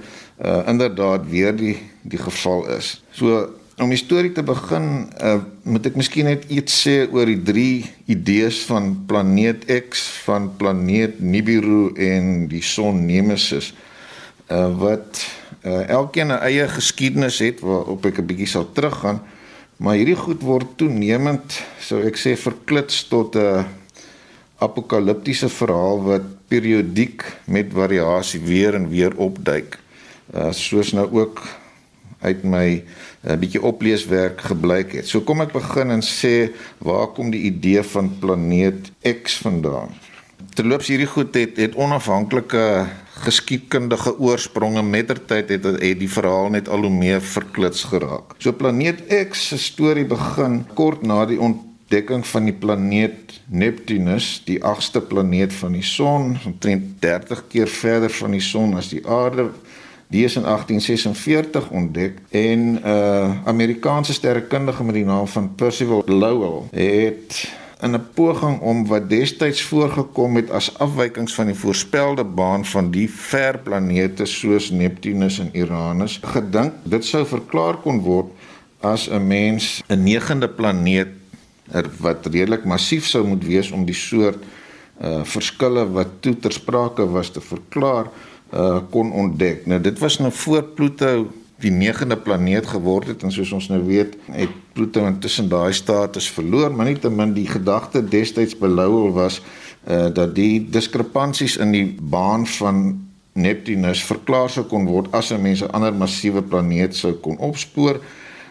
uh, 0.46 0.64
inderdaad 0.68 1.30
weer 1.30 1.56
die 1.56 1.78
die 2.02 2.20
geval 2.20 2.68
is. 2.78 3.04
So 3.12 3.50
om 3.80 3.92
die 3.92 4.00
storie 4.00 4.32
te 4.36 4.44
begin, 4.44 5.08
uh, 5.24 5.38
moet 5.64 5.88
ek 5.88 5.98
miskien 6.00 6.28
net 6.28 6.48
iets 6.52 6.82
sê 6.84 7.06
oor 7.08 7.30
die 7.30 7.40
drie 7.44 7.88
idees 8.12 8.60
van 8.68 8.92
planeet 9.08 9.68
X, 9.72 10.04
van 10.26 10.50
planeet 10.60 11.22
Nibiru 11.24 11.94
en 11.96 12.50
die 12.52 12.64
son 12.66 13.06
Nemesis. 13.08 13.72
Uh, 14.50 14.68
wat 14.82 15.22
uh, 15.64 15.86
elkeen 15.88 16.34
'n 16.34 16.44
eie 16.44 16.68
geskiedenis 16.68 17.40
het 17.40 17.60
waarop 17.64 18.06
ek 18.06 18.20
'n 18.20 18.28
bietjie 18.28 18.52
sal 18.52 18.68
teruggaan, 18.72 19.22
maar 19.78 19.96
hierdie 19.96 20.18
goed 20.18 20.42
word 20.42 20.76
toenemend, 20.76 21.62
sou 21.80 22.02
ek 22.04 22.18
sê, 22.18 22.36
verklits 22.36 23.08
tot 23.08 23.36
'n 23.36 23.66
apokaliptiese 24.60 25.50
verhaal 25.50 26.04
wat 26.04 26.26
periodiek 26.48 27.24
met 27.48 27.72
variasie 27.72 28.42
weer 28.44 28.76
en 28.76 28.90
weer 28.90 29.16
opduik. 29.16 29.80
Uh, 30.30 30.52
soos 30.54 30.94
nou 30.94 31.08
ook 31.12 31.42
uit 32.20 32.44
my 32.44 32.68
'n 32.70 33.32
uh, 33.32 33.38
bietjie 33.40 33.62
opleeswerk 33.62 34.42
gebleik 34.42 34.92
het. 34.94 35.08
So 35.08 35.22
kom 35.22 35.42
ek 35.42 35.52
begin 35.52 35.92
en 35.92 36.02
sê 36.02 36.52
waar 36.78 37.08
kom 37.08 37.32
die 37.32 37.48
idee 37.50 37.84
van 37.84 38.12
planeet 38.20 38.92
X 39.24 39.38
vandaan? 39.38 39.96
Terloops 40.54 40.88
hierdie 40.88 41.08
goed 41.08 41.36
het 41.36 41.58
het 41.58 41.76
onafhanklike 41.76 42.88
geskiedkundige 43.24 44.20
oorspronge 44.20 44.84
mettertyd 44.84 45.50
het 45.50 45.64
het 45.64 46.00
die 46.00 46.12
verhaal 46.12 46.50
net 46.50 46.70
al 46.70 46.86
hoe 46.88 46.94
meer 46.94 47.22
verklits 47.22 47.84
geraak. 47.84 48.36
So 48.38 48.54
planeet 48.54 49.04
X 49.30 49.48
se 49.48 49.58
storie 49.58 50.06
begin 50.06 50.64
kort 50.74 51.04
na 51.04 51.26
die 51.26 51.40
ontdekking 51.40 52.26
van 52.28 52.48
die 52.48 52.56
planeet 52.56 53.40
Neptunus, 53.48 54.42
die 54.46 54.64
agste 54.64 55.02
planeet 55.02 55.54
van 55.54 55.76
die 55.76 55.84
son, 55.84 56.38
omtrent 56.46 57.02
30 57.02 57.44
keer 57.48 57.68
verder 57.68 58.10
van 58.10 58.32
die 58.32 58.44
son 58.44 58.78
as 58.78 58.92
die 58.94 59.04
aarde 59.08 59.50
Die 60.10 60.24
is 60.24 60.36
in 60.36 60.44
1846 60.44 61.70
ontdek 61.70 62.18
en 62.30 62.60
'n 62.74 62.82
uh, 62.86 63.46
Amerikaanse 63.46 64.14
sterrekundige 64.14 64.84
met 64.84 64.96
die 64.96 65.06
naam 65.06 65.28
van 65.28 65.56
Percival 65.56 66.04
Lowell 66.06 66.62
het 66.72 67.54
in 67.82 67.94
'n 67.94 68.08
poging 68.14 68.60
om 68.60 68.88
wat 68.88 69.10
destyds 69.10 69.62
voorgekom 69.62 70.36
het 70.36 70.52
as 70.52 70.78
afwykings 70.78 71.34
van 71.34 71.46
die 71.46 71.56
voorspelde 71.56 72.24
baan 72.24 72.66
van 72.66 72.92
die 72.92 73.10
ver 73.10 73.60
planete 73.60 74.26
soos 74.26 74.70
Neptunus 74.70 75.40
en 75.40 75.50
Uranus 75.54 76.20
gedink 76.24 76.74
dit 76.84 77.06
sou 77.06 77.26
verklaar 77.26 77.78
kon 77.78 78.00
word 78.00 78.28
as 78.80 79.10
'n 79.10 79.28
mens 79.28 79.84
'n 79.88 80.04
negende 80.04 80.50
planeet 80.50 81.08
er, 81.72 81.86
wat 82.00 82.26
redelik 82.26 82.66
massief 82.66 83.06
sou 83.06 83.28
moet 83.28 83.46
wees 83.46 83.72
om 83.72 83.86
die 83.86 84.00
soort 84.10 84.44
uh 85.02 85.24
verskille 85.24 85.92
wat 85.92 86.08
toe 86.20 86.40
ter 86.40 86.52
sprake 86.52 87.10
was 87.12 87.30
te 87.30 87.42
verklaar 87.42 88.06
uh 88.54 88.80
kon 88.90 89.12
ontdek. 89.12 89.66
Nou 89.66 89.82
dit 89.82 90.00
was 90.00 90.20
nou 90.20 90.32
voor 90.32 90.64
Pluto 90.64 91.28
die 91.60 91.72
negende 91.72 92.18
planeet 92.18 92.68
geword 92.68 93.08
het 93.08 93.24
en 93.24 93.32
soos 93.32 93.52
ons 93.52 93.68
nou 93.68 93.82
weet, 93.84 94.16
het 94.32 94.52
Pluto 94.74 95.06
intussen 95.06 95.50
daai 95.50 95.74
status 95.74 96.30
verloor, 96.32 96.72
maar 96.72 96.88
nietemin 96.88 97.34
die 97.36 97.48
gedagte 97.48 98.04
destyds 98.04 98.58
belouel 98.58 99.12
was 99.12 99.42
uh 99.88 100.08
dat 100.14 100.36
die 100.36 100.70
diskrepansies 100.70 101.58
in 101.58 101.72
die 101.72 101.96
baan 102.02 102.48
van 102.48 103.08
Neptunus 103.34 104.02
verklaar 104.04 104.50
sou 104.50 104.66
kon 104.68 104.88
word 104.88 105.12
as 105.14 105.32
'n 105.32 105.42
mens 105.42 105.62
'n 105.62 105.72
ander 105.72 105.94
massiewe 105.94 106.42
planeet 106.42 106.96
sou 106.96 107.14
kon 107.14 107.38
opspoor. 107.38 108.00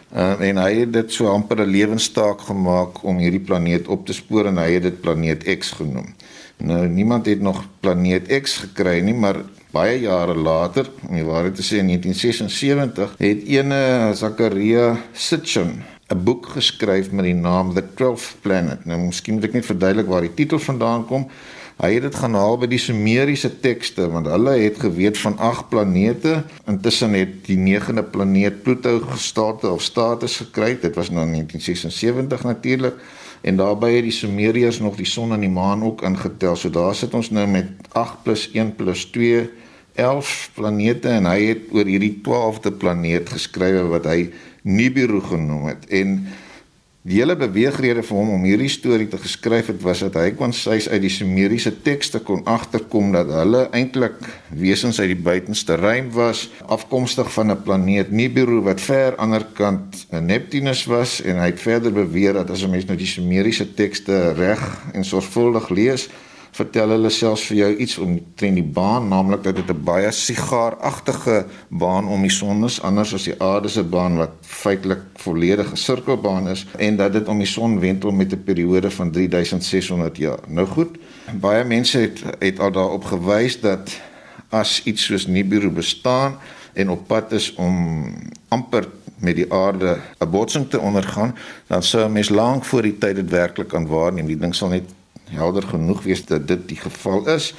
Uh, 0.09 0.41
en 0.41 0.57
hy 0.57 0.73
het 0.73 0.93
dit 0.93 1.11
so 1.13 1.29
amper 1.29 1.59
'n 1.61 1.69
lewenstaak 1.69 2.41
gemaak 2.41 3.03
om 3.03 3.17
hierdie 3.17 3.45
planeet 3.45 3.87
op 3.87 4.05
te 4.05 4.13
spoor 4.13 4.45
en 4.45 4.57
hy 4.57 4.71
het 4.73 4.83
dit 4.83 5.01
planeet 5.01 5.43
X 5.59 5.71
genoem. 5.71 6.15
Nou 6.57 6.87
niemand 6.87 7.25
het 7.25 7.41
nog 7.41 7.65
planeet 7.79 8.41
X 8.41 8.57
gekry 8.57 8.99
nie, 8.99 9.13
maar 9.13 9.35
baie 9.71 9.99
jare 10.01 10.35
later, 10.35 10.89
om 11.07 11.15
die 11.15 11.25
waarheid 11.25 11.55
te 11.55 11.65
sê 11.65 11.79
in 11.83 11.91
1976, 11.91 13.15
het 13.21 13.45
ene 13.53 13.81
Zakaria 14.17 14.97
Sitchin 15.13 15.83
'n 16.09 16.23
boek 16.23 16.47
geskryf 16.55 17.11
met 17.11 17.25
die 17.25 17.37
naam 17.37 17.73
The 17.73 17.83
12th 17.95 18.41
Planet. 18.41 18.85
Nou 18.85 18.97
miskien 18.99 19.37
moet 19.37 19.43
ek 19.43 19.53
net 19.53 19.65
verduidelik 19.65 20.07
waar 20.09 20.25
die 20.25 20.33
titel 20.33 20.59
vandaan 20.59 21.05
kom. 21.05 21.27
Hy 21.79 21.93
het 21.93 22.01
dit 22.03 22.15
gaan 22.15 22.33
haal 22.33 22.57
by 22.57 22.67
die 22.67 22.81
Sumeriese 22.81 23.51
tekste 23.61 24.09
want 24.11 24.27
hulle 24.27 24.57
het 24.57 24.79
geweet 24.81 25.17
van 25.21 25.37
agt 25.37 25.69
planete. 25.69 26.43
Intussen 26.67 27.13
het 27.13 27.45
die 27.45 27.57
negende 27.57 28.03
planeet 28.03 28.63
Pluto 28.63 28.99
gestate 29.05 29.69
of 29.69 29.85
status 29.85 30.41
gekry. 30.41 30.79
Dit 30.81 30.97
was 30.97 31.13
nou 31.13 31.23
in 31.27 31.31
1976 31.37 32.43
natuurlik. 32.43 32.97
En 33.41 33.55
daarbey 33.55 33.95
het 33.95 34.03
die 34.09 34.15
Sumeriërs 34.15 34.79
nog 34.79 34.97
die 34.99 35.07
son 35.07 35.31
en 35.31 35.39
die 35.39 35.49
maan 35.51 35.83
ook 35.83 36.01
ingetel. 36.01 36.55
So 36.55 36.69
daar 36.69 36.95
sit 36.95 37.13
ons 37.13 37.31
nou 37.31 37.47
met 37.47 37.71
8 37.91 38.23
+ 38.35 38.53
1 38.53 38.75
+ 38.75 39.11
2 39.11 39.49
11 39.99 40.51
planete 40.55 41.09
en 41.09 41.25
hy 41.25 41.39
het 41.51 41.71
oor 41.75 41.85
hierdie 41.85 42.21
12de 42.23 42.71
planeet 42.71 43.29
geskrywe 43.29 43.87
wat 43.91 44.05
hy 44.05 44.29
Nibiru 44.63 45.21
genoem 45.21 45.65
het. 45.71 45.87
En 45.89 46.27
die 47.07 47.21
hele 47.21 47.35
beweegrede 47.39 48.01
vir 48.03 48.17
hom 48.17 48.33
om 48.35 48.43
hierdie 48.43 48.69
storie 48.71 49.07
te 49.07 49.17
geskryf 49.21 49.69
het 49.71 49.79
was 49.85 50.01
dat 50.03 50.17
hy 50.19 50.33
kon 50.35 50.51
sês 50.55 50.89
uit 50.91 50.99
die 50.99 51.11
Sumeriese 51.13 51.71
tekste 51.85 52.19
kon 52.19 52.41
agterkom 52.43 53.13
dat 53.15 53.31
hulle 53.31 53.61
eintlik 53.75 54.17
wesens 54.51 54.99
uit 54.99 55.13
die 55.13 55.23
buitenste 55.29 55.77
ruim 55.79 56.09
was, 56.11 56.49
afkomstig 56.67 57.31
van 57.31 57.51
'n 57.51 57.63
planeet 57.63 58.11
Nibiru 58.11 58.59
wat 58.67 58.81
ver 58.81 59.15
ander 59.15 59.45
kant 59.53 60.07
Neptunus 60.11 60.85
was 60.85 61.21
en 61.21 61.39
hy 61.39 61.51
het 61.53 61.59
verder 61.59 61.93
beweer 61.93 62.33
dat 62.33 62.49
as 62.49 62.63
'n 62.63 62.71
mens 62.71 62.85
nou 62.85 62.97
die 62.97 63.07
Sumeriese 63.07 63.73
tekste 63.73 64.33
reg 64.33 64.59
en 64.93 65.03
sorgvuldig 65.03 65.69
lees, 65.69 66.09
vertel 66.51 66.89
hulle 66.89 67.09
selfs 67.09 67.45
vir 67.49 67.57
jou 67.57 67.69
iets 67.85 67.97
omtrent 67.97 68.55
die 68.55 68.63
baan, 68.63 69.07
naamlik 69.07 69.43
dat 69.43 69.55
dit 69.55 69.69
'n 69.69 69.83
baie 69.83 70.11
sigaaragtige 70.11 71.45
baan 71.69 72.07
om 72.07 72.21
die 72.21 72.31
son 72.31 72.63
is, 72.65 72.81
anders 72.81 73.13
as 73.13 73.23
die 73.23 73.41
aarde 73.41 73.69
se 73.69 73.83
baan 73.83 74.17
wat 74.17 74.31
feitelik 74.41 75.01
volledige 75.15 75.75
sirkelbaan 75.75 76.47
is 76.47 76.65
en 76.77 76.97
dat 76.97 77.13
dit 77.13 77.27
om 77.27 77.37
die 77.37 77.47
son 77.47 77.79
wentel 77.79 78.11
met 78.11 78.31
'n 78.31 78.43
periode 78.43 78.91
van 78.91 79.11
3600 79.11 80.17
jaar. 80.17 80.39
Nou 80.47 80.67
goed, 80.67 80.97
baie 81.39 81.63
mense 81.63 81.99
het 81.99 82.23
het 82.39 82.59
al 82.59 82.71
daarop 82.71 83.03
gewys 83.03 83.59
dat 83.61 83.99
as 84.49 84.81
iets 84.83 85.05
soos 85.05 85.27
Nibiru 85.27 85.69
bestaan 85.69 86.37
en 86.73 86.89
op 86.89 87.07
pad 87.07 87.31
is 87.31 87.53
om 87.55 88.05
amper 88.47 88.87
met 89.19 89.35
die 89.35 89.53
aarde 89.53 89.97
'n 90.19 90.29
botsing 90.29 90.69
te 90.69 90.79
ondergaan, 90.79 91.35
dan 91.67 91.83
sou 91.83 92.05
'n 92.05 92.11
mens 92.11 92.29
lank 92.29 92.65
voor 92.65 92.81
die 92.81 92.97
tyd 92.97 93.15
dit 93.15 93.29
werklik 93.29 93.67
kan 93.67 93.87
waarneem. 93.87 94.25
Die 94.25 94.37
ding 94.37 94.55
sal 94.55 94.69
net 94.69 94.83
helder 95.29 95.63
genoeg 95.63 96.03
wees 96.03 96.25
dat 96.25 96.47
dit 96.47 96.67
die 96.67 96.77
geval 96.77 97.27
is 97.27 97.53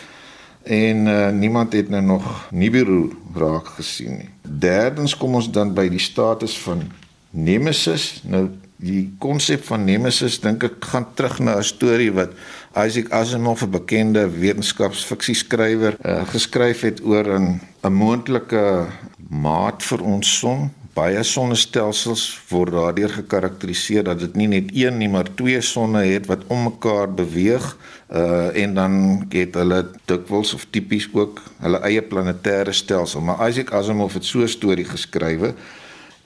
en 0.62 1.06
uh, 1.06 1.30
niemand 1.30 1.72
het 1.72 1.88
nou 1.88 2.02
nog 2.02 2.48
Nibiru 2.50 3.12
raak 3.34 3.66
gesien 3.66 4.16
nie. 4.18 4.28
Derdens 4.42 5.16
kom 5.16 5.34
ons 5.34 5.50
dan 5.50 5.72
by 5.74 5.88
die 5.88 6.02
status 6.02 6.58
van 6.60 6.82
Nemesis. 7.30 8.20
Nou 8.28 8.48
die 8.80 9.10
konsep 9.20 9.64
van 9.68 9.84
Nemesis 9.84 10.38
dink 10.40 10.64
ek 10.64 10.84
gaan 10.92 11.06
terug 11.14 11.38
na 11.38 11.56
'n 11.56 11.64
storie 11.64 12.12
wat 12.12 12.32
Isaac 12.76 13.10
Asimov, 13.12 13.62
'n 13.62 13.70
bekende 13.70 14.28
wetenskapsfiksie 14.28 15.34
skrywer, 15.34 15.96
uh, 16.04 16.28
geskryf 16.28 16.80
het 16.80 17.04
oor 17.04 17.24
'n 17.38 17.60
'n 17.84 17.92
moontlike 17.92 18.88
maat 19.28 19.82
vir 19.82 20.00
ons 20.02 20.38
son 20.38 20.70
baie 21.00 21.22
sonnestelsels 21.24 22.24
word 22.50 22.74
daardeur 22.74 23.12
gekarakteriseer 23.14 24.04
dat 24.08 24.20
dit 24.20 24.36
nie 24.36 24.48
net 24.52 24.72
een 24.76 24.98
nie 25.00 25.08
maar 25.08 25.28
twee 25.38 25.60
sonne 25.64 26.02
het 26.04 26.28
wat 26.28 26.44
om 26.52 26.66
mekaar 26.68 27.08
beweeg 27.16 27.66
uh 28.10 28.48
en 28.62 28.74
dan 28.74 28.94
het 29.32 29.54
hulle 29.54 29.80
dikwels 30.10 30.52
of 30.56 30.66
tipies 30.74 31.06
ook 31.14 31.40
hulle 31.62 31.78
eie 31.86 32.02
planetêre 32.02 32.74
stelsel. 32.74 33.22
Maar 33.22 33.48
Isaac 33.48 33.70
Asimov 33.78 34.16
het 34.18 34.26
so 34.26 34.42
'n 34.42 34.48
storie 34.48 34.84
geskrywe. 34.84 35.54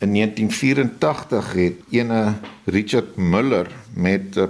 In 0.01 0.13
1984 0.13 1.53
het 1.53 1.79
ene 1.91 2.35
Richard 2.65 3.17
Muller 3.17 3.69
met 3.95 4.37
'n 4.37 4.49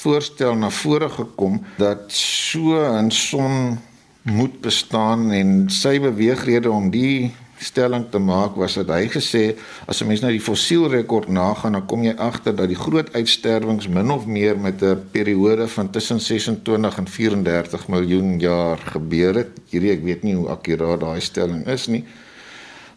voorstel 0.00 0.54
na 0.54 0.70
vore 0.70 1.08
gekom 1.08 1.64
dat 1.76 2.12
so 2.12 2.78
'n 2.78 3.10
son 3.10 3.78
moet 4.22 4.60
bestaan 4.60 5.30
en 5.30 5.70
sy 5.70 6.00
beweegrede 6.00 6.70
om 6.70 6.90
die 6.90 7.34
stelling 7.60 8.06
te 8.10 8.18
maak 8.18 8.56
was 8.56 8.74
dat 8.80 8.88
hy 8.94 9.08
gesê 9.12 9.44
as 9.86 10.00
'n 10.00 10.06
mens 10.06 10.20
nou 10.20 10.32
die 10.32 10.40
fossielrekord 10.40 11.28
nagaan 11.28 11.72
dan 11.72 11.86
kom 11.86 12.02
jy 12.02 12.14
agter 12.16 12.56
dat 12.56 12.68
die 12.68 12.82
groot 12.84 13.12
uitsterwings 13.12 13.88
min 13.88 14.10
of 14.10 14.26
meer 14.26 14.58
met 14.58 14.82
'n 14.82 15.02
periode 15.12 15.68
van 15.68 15.90
tussen 15.90 16.20
26 16.20 16.98
en 16.98 17.08
34 17.08 17.88
miljoen 17.88 18.38
jaar 18.38 18.78
gebeur 18.78 19.34
het. 19.34 19.50
Hierdie 19.68 19.92
ek 19.92 20.02
weet 20.02 20.22
nie 20.22 20.34
hoe 20.34 20.48
akkuraat 20.48 21.00
daai 21.00 21.20
stelling 21.20 21.66
is 21.66 21.86
nie. 21.86 22.04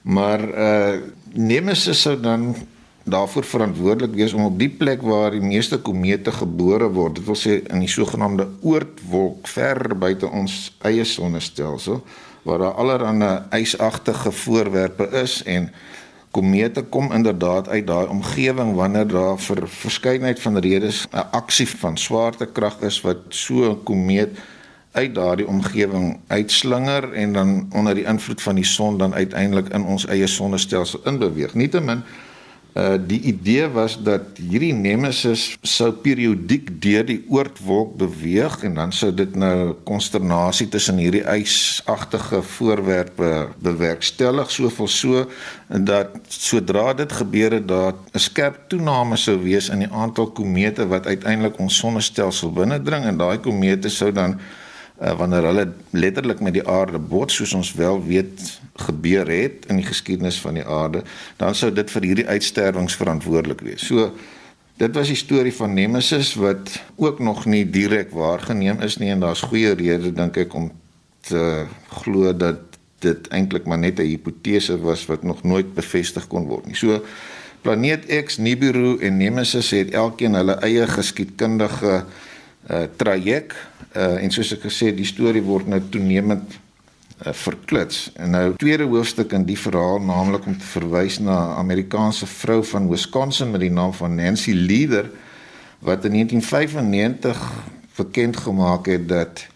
Maar 0.02 0.42
uh 0.42 1.00
Nemesis 1.36 2.02
sou 2.02 2.20
dan 2.20 2.56
daarvoor 3.04 3.44
verantwoordelik 3.44 4.14
wees 4.16 4.34
om 4.34 4.46
op 4.46 4.60
die 4.60 4.70
plek 4.70 5.02
waar 5.02 5.32
die 5.32 5.42
meeste 5.42 5.78
komete 5.78 6.32
gebore 6.32 6.88
word, 6.90 7.16
dit 7.16 7.26
wil 7.26 7.36
sê 7.36 7.58
in 7.68 7.80
die 7.80 7.92
sogenaamde 7.92 8.48
oortwolk 8.62 9.48
ver 9.48 9.98
buite 9.98 10.30
ons 10.30 10.78
eie 10.88 11.04
sonnestelsel 11.04 12.04
waar 12.44 12.58
daar 12.58 12.74
allerlei 12.74 13.42
ysagtige 13.52 14.32
voorwerpe 14.32 15.10
is 15.12 15.44
en 15.44 15.72
komete 16.32 16.82
kom 16.82 17.12
inderdaad 17.12 17.70
uit 17.70 17.88
daai 17.88 18.08
omgewing 18.08 18.76
wanneer 18.76 19.08
daar 19.08 19.38
vir 19.40 19.68
verskeidenheid 19.68 20.42
van 20.42 20.58
redes 20.58 21.06
'n 21.12 21.28
aksie 21.32 21.70
van 21.70 21.98
swaartekrag 21.98 22.82
is 22.82 23.02
wat 23.02 23.18
so 23.30 23.72
'n 23.72 23.84
komeet 23.84 24.38
uit 24.94 25.16
daardie 25.16 25.48
omgewing 25.48 26.20
uitslinger 26.28 27.14
en 27.14 27.34
dan 27.34 27.68
onder 27.74 27.96
die 27.96 28.06
invloed 28.06 28.42
van 28.42 28.56
die 28.56 28.66
son 28.66 28.98
dan 28.98 29.14
uiteindelik 29.14 29.70
in 29.74 29.84
ons 29.84 30.06
eie 30.06 30.28
sonnestelsel 30.28 31.02
inbeweeg. 31.10 31.54
Nietemin 31.54 32.04
Uh 32.74 32.96
die 32.98 33.20
idee 33.30 33.68
was 33.70 34.00
dat 34.02 34.40
hierdie 34.42 34.74
nemesis 34.74 35.44
sou 35.62 35.92
periodiek 35.94 36.72
deur 36.82 37.04
die 37.06 37.20
oortwolk 37.30 37.92
beweeg 38.02 38.64
en 38.66 38.80
dan 38.80 38.92
sou 38.92 39.12
dit 39.14 39.36
nou 39.38 39.76
konsternasie 39.86 40.66
tussen 40.74 40.98
hierdie 40.98 41.22
ysagtige 41.36 42.42
voorwerpe 42.56 43.30
bewerkstellig 43.62 44.50
soveel 44.50 44.90
so 44.90 45.28
dat 45.70 46.18
sodra 46.34 46.96
dit 46.98 47.14
gebeur 47.14 47.60
het 47.60 47.68
dat 47.70 48.10
'n 48.10 48.26
skerp 48.26 48.58
toename 48.74 49.22
sou 49.22 49.38
wees 49.44 49.70
in 49.70 49.86
die 49.86 49.94
aantal 49.94 50.32
komete 50.32 50.88
wat 50.88 51.06
uiteindelik 51.06 51.60
ons 51.60 51.78
sonnestelsel 51.78 52.52
binnendring 52.52 53.06
en 53.06 53.18
daai 53.18 53.38
komete 53.38 53.90
sou 53.90 54.12
dan 54.12 54.40
uh, 55.04 55.18
wanneer 55.18 55.44
hulle 55.44 55.66
letterlik 55.90 56.40
met 56.40 56.56
die 56.56 56.68
aarde 56.68 57.00
bots 57.00 57.36
soos 57.36 57.54
ons 57.54 57.74
wel 57.74 58.00
weet 58.06 58.44
gebeur 58.88 59.30
het 59.30 59.68
in 59.72 59.82
die 59.82 59.88
geskiedenis 59.88 60.40
van 60.42 60.58
die 60.60 60.66
aarde, 60.66 61.04
dan 61.38 61.56
sou 61.56 61.72
dit 61.74 61.92
vir 61.92 62.08
hierdie 62.10 62.28
uitsterwings 62.28 62.96
verantwoordelik 63.00 63.62
wees. 63.66 63.86
So 63.88 64.12
dit 64.82 64.96
was 64.96 65.12
die 65.12 65.20
storie 65.20 65.54
van 65.54 65.76
Nemesis 65.76 66.34
wat 66.40 66.80
ook 66.96 67.20
nog 67.20 67.46
nie 67.46 67.66
direk 67.70 68.12
waargeneem 68.16 68.82
is 68.82 68.98
nie 68.98 69.12
en 69.14 69.22
daar's 69.22 69.44
goeie 69.46 69.76
redes 69.78 70.16
dink 70.16 70.38
ek 70.38 70.56
om 70.58 70.72
te 71.28 71.66
glo 72.04 72.34
dat 72.34 72.80
dit 73.04 73.28
eintlik 73.36 73.68
maar 73.68 73.80
net 73.80 74.00
'n 74.00 74.08
hipotese 74.08 74.80
was 74.80 75.06
wat 75.06 75.24
nog 75.24 75.44
nooit 75.44 75.74
bevestig 75.76 76.28
kon 76.28 76.48
word 76.48 76.66
nie. 76.66 76.76
So 76.76 77.04
planeet 77.62 78.06
X, 78.26 78.38
Nibiru 78.38 78.98
en 79.00 79.18
Nemesis 79.18 79.70
het 79.70 79.92
elkeen 79.92 80.34
hulle 80.34 80.56
eie 80.64 80.88
geskiedkundige 80.88 81.94
uh 81.94 82.32
traject 82.96 83.54
uh 83.96 84.24
en 84.24 84.32
soos 84.32 84.54
ek 84.56 84.64
gesê 84.70 84.92
die 84.96 85.06
storie 85.06 85.44
word 85.44 85.68
nou 85.68 85.82
toenemend 85.90 86.56
uh, 87.26 87.34
verklits. 87.34 88.12
En 88.16 88.30
nou 88.30 88.46
tweede 88.58 88.88
hoofstuk 88.90 89.34
in 89.38 89.46
die 89.46 89.58
verhaal 89.60 90.00
naamlik 90.02 90.48
om 90.50 90.58
te 90.58 90.66
verwys 90.66 91.20
na 91.20 91.36
'n 91.36 91.58
Amerikaanse 91.64 92.26
vrou 92.26 92.64
van 92.64 92.90
Wisconsin 92.90 93.52
met 93.52 93.62
die 93.62 93.72
naam 93.72 93.94
van 93.94 94.16
Nancy 94.16 94.54
Leader 94.54 95.10
wat 95.80 96.06
in 96.06 96.12
1995 96.12 97.52
bekend 97.96 98.38
gemaak 98.38 98.86
het 98.86 99.08
dat 99.08 99.48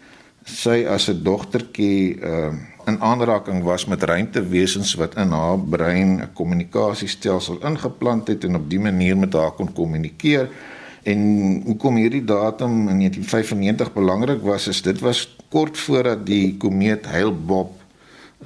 sy 0.44 0.84
as 0.88 1.08
'n 1.08 1.22
dogtertjie 1.22 2.20
uh 2.20 2.52
in 2.88 3.00
aanraking 3.00 3.62
was 3.62 3.84
met 3.84 4.02
ruimtewesens 4.02 4.94
wat 4.94 5.14
in 5.14 5.30
haar 5.30 5.58
brein 5.58 6.20
'n 6.20 6.32
kommunikasiestelsel 6.32 7.58
ingeplant 7.60 8.28
het 8.28 8.44
en 8.44 8.56
op 8.56 8.70
dië 8.70 8.78
manier 8.78 9.16
met 9.16 9.32
haar 9.32 9.52
kon 9.52 9.72
kommunikeer. 9.72 10.48
En 11.02 11.62
hoekom 11.64 11.96
hierdie 11.96 12.24
datum 12.24 12.88
in 12.88 12.98
1995 12.98 13.92
belangrik 13.92 14.42
was 14.42 14.68
is 14.68 14.82
dit 14.82 15.00
was 15.00 15.36
kort 15.48 15.78
voordat 15.78 16.26
die 16.26 16.56
komeet 16.56 17.06
Hale-Bopp 17.06 17.74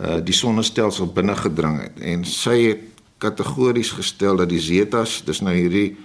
uh 0.01 0.21
die 0.25 0.35
sonnestelsel 0.35 1.13
binne 1.13 1.35
gedring 1.37 1.81
het. 1.83 2.01
En 2.01 2.25
sy 2.25 2.57
het 2.69 2.85
kategories 3.19 3.91
gestel 3.91 4.37
dat 4.37 4.49
die 4.49 4.61
Zetas, 4.61 5.21
dis 5.25 5.41
nou 5.41 5.55
hierdie 5.55 5.97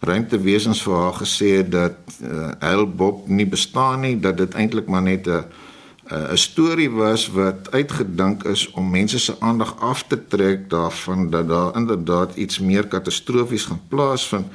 ruimtewesens 0.00 0.82
vir 0.84 0.96
haar 0.96 1.16
gesê 1.18 1.56
het 1.60 1.72
dat 1.72 2.20
uh, 2.20 2.52
Hale-Bopp 2.60 3.28
nie 3.28 3.46
bestaan 3.46 4.00
nie, 4.00 4.14
dat 4.20 4.38
dit 4.40 4.54
eintlik 4.54 4.88
maar 4.88 5.02
net 5.02 5.28
'n 5.28 5.44
'n 6.10 6.36
storie 6.36 6.90
was 6.90 7.28
wat 7.30 7.70
uitgedink 7.70 8.44
is 8.44 8.70
om 8.70 8.90
mense 8.90 9.18
se 9.18 9.34
aandag 9.40 9.76
af 9.80 10.04
te 10.06 10.26
trek 10.26 10.70
daarvan 10.70 11.30
dat 11.30 11.48
daar 11.48 11.76
inderdaad 11.76 12.34
iets 12.34 12.58
meer 12.58 12.86
katastrofies 12.86 13.64
gaan 13.64 13.80
plaasvind, 13.88 14.46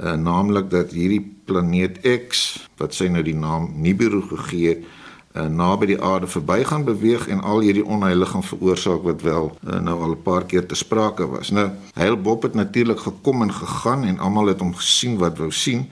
uh, 0.00 0.12
naamlik 0.12 0.70
dat 0.70 0.90
hierdie 0.90 1.22
planeet 1.44 2.00
X 2.28 2.66
wat 2.76 2.94
sy 2.94 3.08
nou 3.08 3.22
die 3.22 3.36
naam 3.36 3.70
Nibiru 3.82 4.22
gegee 4.30 4.68
het, 4.68 4.84
uh, 5.34 5.46
naby 5.46 5.86
die 5.92 6.00
aarde 6.02 6.26
verby 6.26 6.62
gaan 6.64 6.84
beweeg 6.84 7.28
en 7.28 7.40
al 7.40 7.60
hierdie 7.64 7.84
onheil 7.84 8.26
gaan 8.26 8.44
veroorsaak 8.44 9.02
wat 9.02 9.22
wel 9.22 9.52
uh, 9.66 9.78
nou 9.80 9.98
al 10.00 10.16
'n 10.16 10.22
paar 10.22 10.44
keer 10.44 10.66
te 10.66 10.74
sprake 10.74 11.26
was. 11.26 11.50
Nou, 11.50 11.70
Hale 11.94 12.16
Bob 12.16 12.42
het 12.42 12.54
natuurlik 12.54 13.00
gekom 13.00 13.42
en 13.42 13.52
gegaan 13.52 14.04
en 14.04 14.18
almal 14.18 14.46
het 14.46 14.60
hom 14.60 14.74
gesien 14.74 15.18
wat 15.18 15.38
wou 15.38 15.50
sien. 15.50 15.88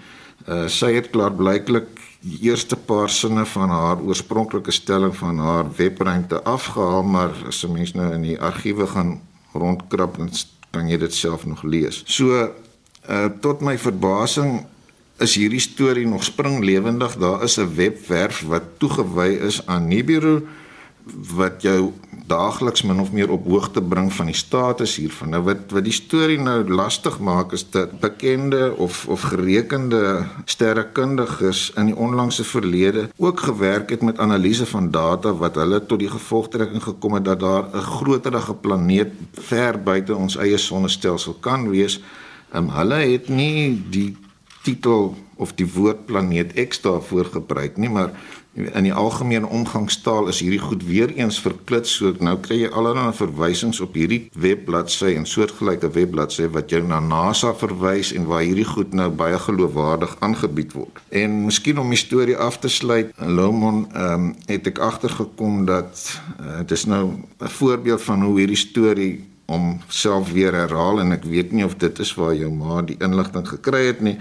Uh, 0.48 0.68
sy 0.68 0.92
het 0.94 1.10
klaar 1.10 1.32
blyklik 1.32 1.88
die 2.20 2.38
eerste 2.50 2.76
paar 2.76 3.08
sinne 3.08 3.46
van 3.46 3.68
haar 3.68 4.00
oorspronklike 4.00 4.70
stelling 4.70 5.16
van 5.16 5.38
haar 5.38 5.66
webruimte 5.76 6.42
afgehaal, 6.42 7.02
maar 7.02 7.30
as 7.46 7.64
'n 7.64 7.72
mens 7.72 7.92
nou 7.92 8.12
in 8.12 8.22
die 8.22 8.40
argiewe 8.40 8.86
gaan 8.86 9.20
rondkrap, 9.52 10.16
dan 10.16 10.30
kan 10.70 10.88
jy 10.88 10.98
dit 10.98 11.14
self 11.14 11.46
nog 11.46 11.62
lees. 11.62 12.02
So 12.06 12.50
uh, 13.08 13.30
tot 13.40 13.60
my 13.60 13.78
verbasing 13.78 14.66
is 15.20 15.34
hierdie 15.36 15.60
storie 15.60 16.06
nog 16.06 16.24
springlewendig. 16.24 17.16
Daar 17.16 17.42
is 17.42 17.58
'n 17.58 17.74
webwerf 17.74 18.42
wat 18.42 18.62
toegewy 18.78 19.38
is 19.40 19.66
aan 19.66 19.88
Nibiru 19.88 20.46
wat 21.36 21.62
jou 21.62 21.92
daagliks 22.30 22.82
min 22.82 23.00
of 23.00 23.10
meer 23.12 23.30
op 23.30 23.46
hoogte 23.48 23.82
bring 23.82 24.12
van 24.12 24.28
die 24.30 24.36
status 24.36 24.96
hiervan. 24.96 25.32
Nou 25.34 25.42
wat 25.42 25.72
wat 25.74 25.84
die 25.84 25.94
storie 25.94 26.38
nou 26.38 26.68
lastig 26.68 27.18
maak 27.18 27.52
is 27.56 27.64
dat 27.70 28.00
bekende 28.00 28.74
of 28.76 29.06
of 29.08 29.20
gerekende 29.32 30.26
sterrekundiges 30.44 31.72
in 31.76 31.90
die 31.90 31.96
onlangse 31.96 32.44
verlede 32.44 33.08
ook 33.16 33.40
gewerk 33.40 33.90
het 33.90 34.02
met 34.02 34.18
analise 34.18 34.66
van 34.66 34.90
data 34.90 35.34
wat 35.34 35.54
hulle 35.54 35.86
tot 35.86 35.98
die 35.98 36.10
gevolgtrekking 36.10 36.82
gekom 36.82 37.18
het 37.18 37.24
dat 37.24 37.40
daar 37.40 37.64
'n 37.74 37.82
groterige 37.98 38.54
planeet 38.54 39.12
ver 39.32 39.82
buite 39.82 40.14
ons 40.14 40.36
eie 40.36 40.56
sonnestelsel 40.56 41.36
kan 41.40 41.70
wees. 41.70 42.00
Um, 42.52 42.70
hulle 42.74 42.94
het 42.94 43.28
nie 43.28 43.82
die 43.90 44.16
titel 44.62 45.14
of 45.40 45.54
die 45.56 45.68
woord 45.72 46.06
planeet 46.06 46.52
X 46.68 46.82
daarvoor 46.84 47.24
gebruik 47.24 47.76
nie, 47.76 47.88
maar 47.88 48.12
in 48.54 48.82
die 48.82 48.94
algemene 48.94 49.46
omgangstaal 49.46 50.26
is 50.28 50.40
hierdie 50.42 50.60
goed 50.60 50.82
weer 50.84 51.12
eens 51.14 51.38
verklit 51.40 51.86
so 51.86 52.10
nou 52.18 52.34
kry 52.42 52.56
jy 52.64 52.70
allerlei 52.74 53.12
verwysings 53.14 53.78
op 53.84 53.94
hierdie 53.94 54.24
webbladsy 54.34 55.12
en 55.14 55.26
soortgelyke 55.28 55.92
webbladsy 55.94 56.48
wat 56.56 56.74
jou 56.74 56.82
na 56.82 56.98
NASA 57.04 57.52
verwys 57.54 58.10
en 58.16 58.26
waar 58.30 58.42
hierdie 58.42 58.66
goed 58.66 58.96
nou 58.96 59.06
baie 59.22 59.38
geloofwaardig 59.38 60.16
aangebied 60.26 60.74
word. 60.74 60.98
En 61.14 61.44
miskien 61.46 61.78
om 61.78 61.94
die 61.94 62.00
storie 62.00 62.36
af 62.36 62.58
te 62.58 62.68
sluit, 62.68 63.14
Lomon 63.22 63.86
ehm 63.94 64.12
um, 64.12 64.28
het 64.50 64.66
ek 64.66 64.82
agtergekom 64.82 65.64
dat 65.68 66.02
uh, 66.40 66.58
dit 66.58 66.74
is 66.74 66.84
nou 66.90 67.04
'n 67.38 67.54
voorbeeld 67.60 68.02
van 68.02 68.22
hoe 68.22 68.38
hierdie 68.38 68.58
storie 68.58 69.29
om 69.50 69.80
self 69.88 70.30
weer 70.32 70.54
herhaal 70.54 71.02
en 71.02 71.16
ek 71.16 71.26
weet 71.26 71.52
nie 71.56 71.66
of 71.66 71.76
dit 71.82 71.98
is 72.04 72.14
waar 72.18 72.34
jou 72.38 72.50
ma 72.54 72.80
die 72.86 72.98
inligting 73.02 73.48
gekry 73.48 73.86
het 73.90 74.00
nie 74.06 74.16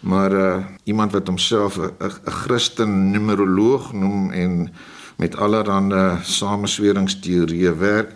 maar 0.00 0.32
uh, 0.32 0.56
iemand 0.88 1.12
wat 1.12 1.28
homself 1.28 1.76
'n 1.76 2.10
Christen 2.24 3.10
numeroloog 3.10 3.92
noem 3.92 4.30
en 4.30 4.70
met 5.16 5.36
allerlei 5.36 6.18
samesweringsteorieë 6.22 7.74
werk 7.76 8.14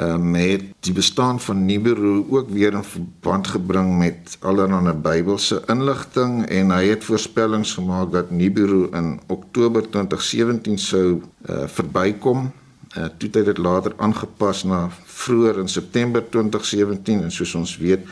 uh, 0.00 0.16
met 0.16 0.62
die 0.80 0.92
bestaan 0.92 1.40
van 1.40 1.64
Nibiru 1.64 2.24
ook 2.30 2.50
weer 2.50 2.72
in 2.72 2.84
verband 2.84 3.48
gebring 3.48 3.98
met 3.98 4.36
allerlei 4.40 4.92
Bybelse 4.92 5.62
inligting 5.66 6.44
en 6.46 6.70
hy 6.70 6.84
het 6.88 7.04
voorspellings 7.04 7.74
gemaak 7.78 8.12
dat 8.12 8.30
Nibiru 8.30 8.88
in 8.92 9.20
Oktober 9.26 9.90
2017 9.90 10.78
sou 10.78 11.22
uh, 11.50 11.64
verbykom. 11.66 12.50
Uh, 12.94 13.04
toe 13.18 13.28
het 13.32 13.44
dit 13.44 13.58
later 13.58 13.92
aangepas 13.96 14.62
na 14.64 14.88
vroeër 15.04 15.58
in 15.58 15.68
September 15.68 16.22
2017 16.30 17.22
en 17.22 17.32
soos 17.32 17.54
ons 17.54 17.76
weet 17.76 18.06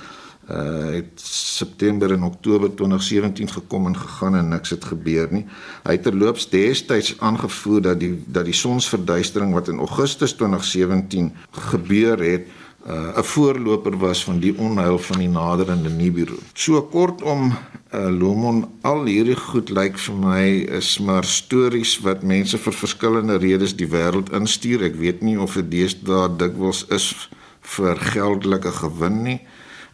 uh 0.50 0.90
het 0.90 1.22
September 1.22 2.12
en 2.12 2.22
Oktober 2.22 2.74
2017 2.74 3.50
gekom 3.50 3.86
en 3.86 3.96
gegaan 3.96 4.36
en 4.36 4.48
niks 4.48 4.70
het 4.70 4.84
gebeur 4.84 5.28
nie. 5.30 5.44
Hy 5.86 5.94
het 5.94 6.02
terloops 6.02 6.48
destyds 6.50 7.14
aangevoer 7.20 7.82
dat 7.82 8.00
die 8.00 8.24
dat 8.26 8.44
die 8.44 8.56
sonsverduistering 8.56 9.52
wat 9.54 9.68
in 9.68 9.78
Augustus 9.78 10.34
2017 10.34 11.30
gebeur 11.70 12.18
het, 12.18 12.50
uh 12.86 13.16
'n 13.18 13.24
voorloper 13.24 13.96
was 13.98 14.24
van 14.24 14.38
die 14.38 14.58
onheil 14.58 14.98
van 14.98 15.18
die 15.18 15.28
naderende 15.28 15.88
Nibiru. 15.88 16.38
So 16.54 16.82
kortom, 16.82 17.52
uh 17.94 18.10
Lomon 18.10 18.64
al 18.80 19.04
hierdie 19.04 19.36
goed 19.36 19.70
lyk 19.70 19.98
vir 19.98 20.14
my 20.14 20.44
is 20.78 20.98
maar 20.98 21.24
stories 21.24 22.00
wat 22.00 22.22
mense 22.22 22.58
vir 22.58 22.72
verskillende 22.72 23.36
redes 23.38 23.76
die 23.76 23.86
wêreld 23.86 24.32
instuur. 24.32 24.82
Ek 24.82 24.96
weet 24.96 25.22
nie 25.22 25.38
of 25.38 25.54
dit 25.54 25.70
deesdae 25.70 26.36
dikwels 26.36 26.86
is 26.90 27.28
vir 27.60 27.96
geldelike 27.96 28.72
gewin 28.72 29.22
nie. 29.22 29.40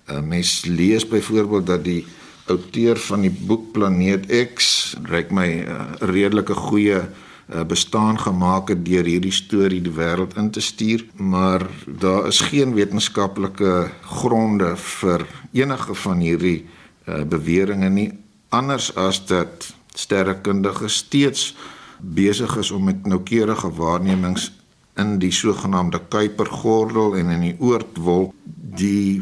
'n 0.09 0.29
mens 0.29 0.65
lees 0.65 1.09
byvoorbeeld 1.09 1.67
dat 1.67 1.85
die 1.85 2.07
outeur 2.47 2.97
van 2.97 3.21
die 3.21 3.37
boek 3.47 3.73
Planeet 3.73 4.25
X 4.55 4.97
reik 5.05 5.31
my 5.31 5.49
'n 5.49 5.69
uh, 5.69 5.93
redelike 6.01 6.55
goeie 6.55 6.97
uh, 6.97 7.09
bestaan 7.49 8.19
gemaak 8.21 8.69
het 8.69 8.85
deur 8.85 9.07
hierdie 9.09 9.33
storie 9.33 9.81
die 9.81 9.93
wêreld 9.93 10.37
in 10.37 10.51
te 10.51 10.61
stuur, 10.61 11.07
maar 11.17 11.65
daar 11.87 12.27
is 12.29 12.41
geen 12.41 12.75
wetenskaplike 12.77 13.91
gronde 14.21 14.75
vir 14.77 15.25
enige 15.53 15.95
van 15.95 16.21
hierdie 16.21 16.67
uh, 17.09 17.23
beweringe 17.25 17.89
nie 17.89 18.11
anders 18.49 18.91
as 18.97 19.21
dat 19.27 19.71
sterrekundiges 19.97 21.01
steeds 21.05 21.55
besig 21.99 22.57
is 22.57 22.71
om 22.71 22.85
met 22.85 23.07
noukeurige 23.07 23.71
waarnemings 23.75 24.51
in 24.99 25.19
die 25.23 25.33
sogenaamde 25.33 26.01
Kuipergordel 26.09 27.17
en 27.17 27.33
in 27.35 27.45
die 27.49 27.57
Oortwolk 27.59 28.35
die 28.79 29.21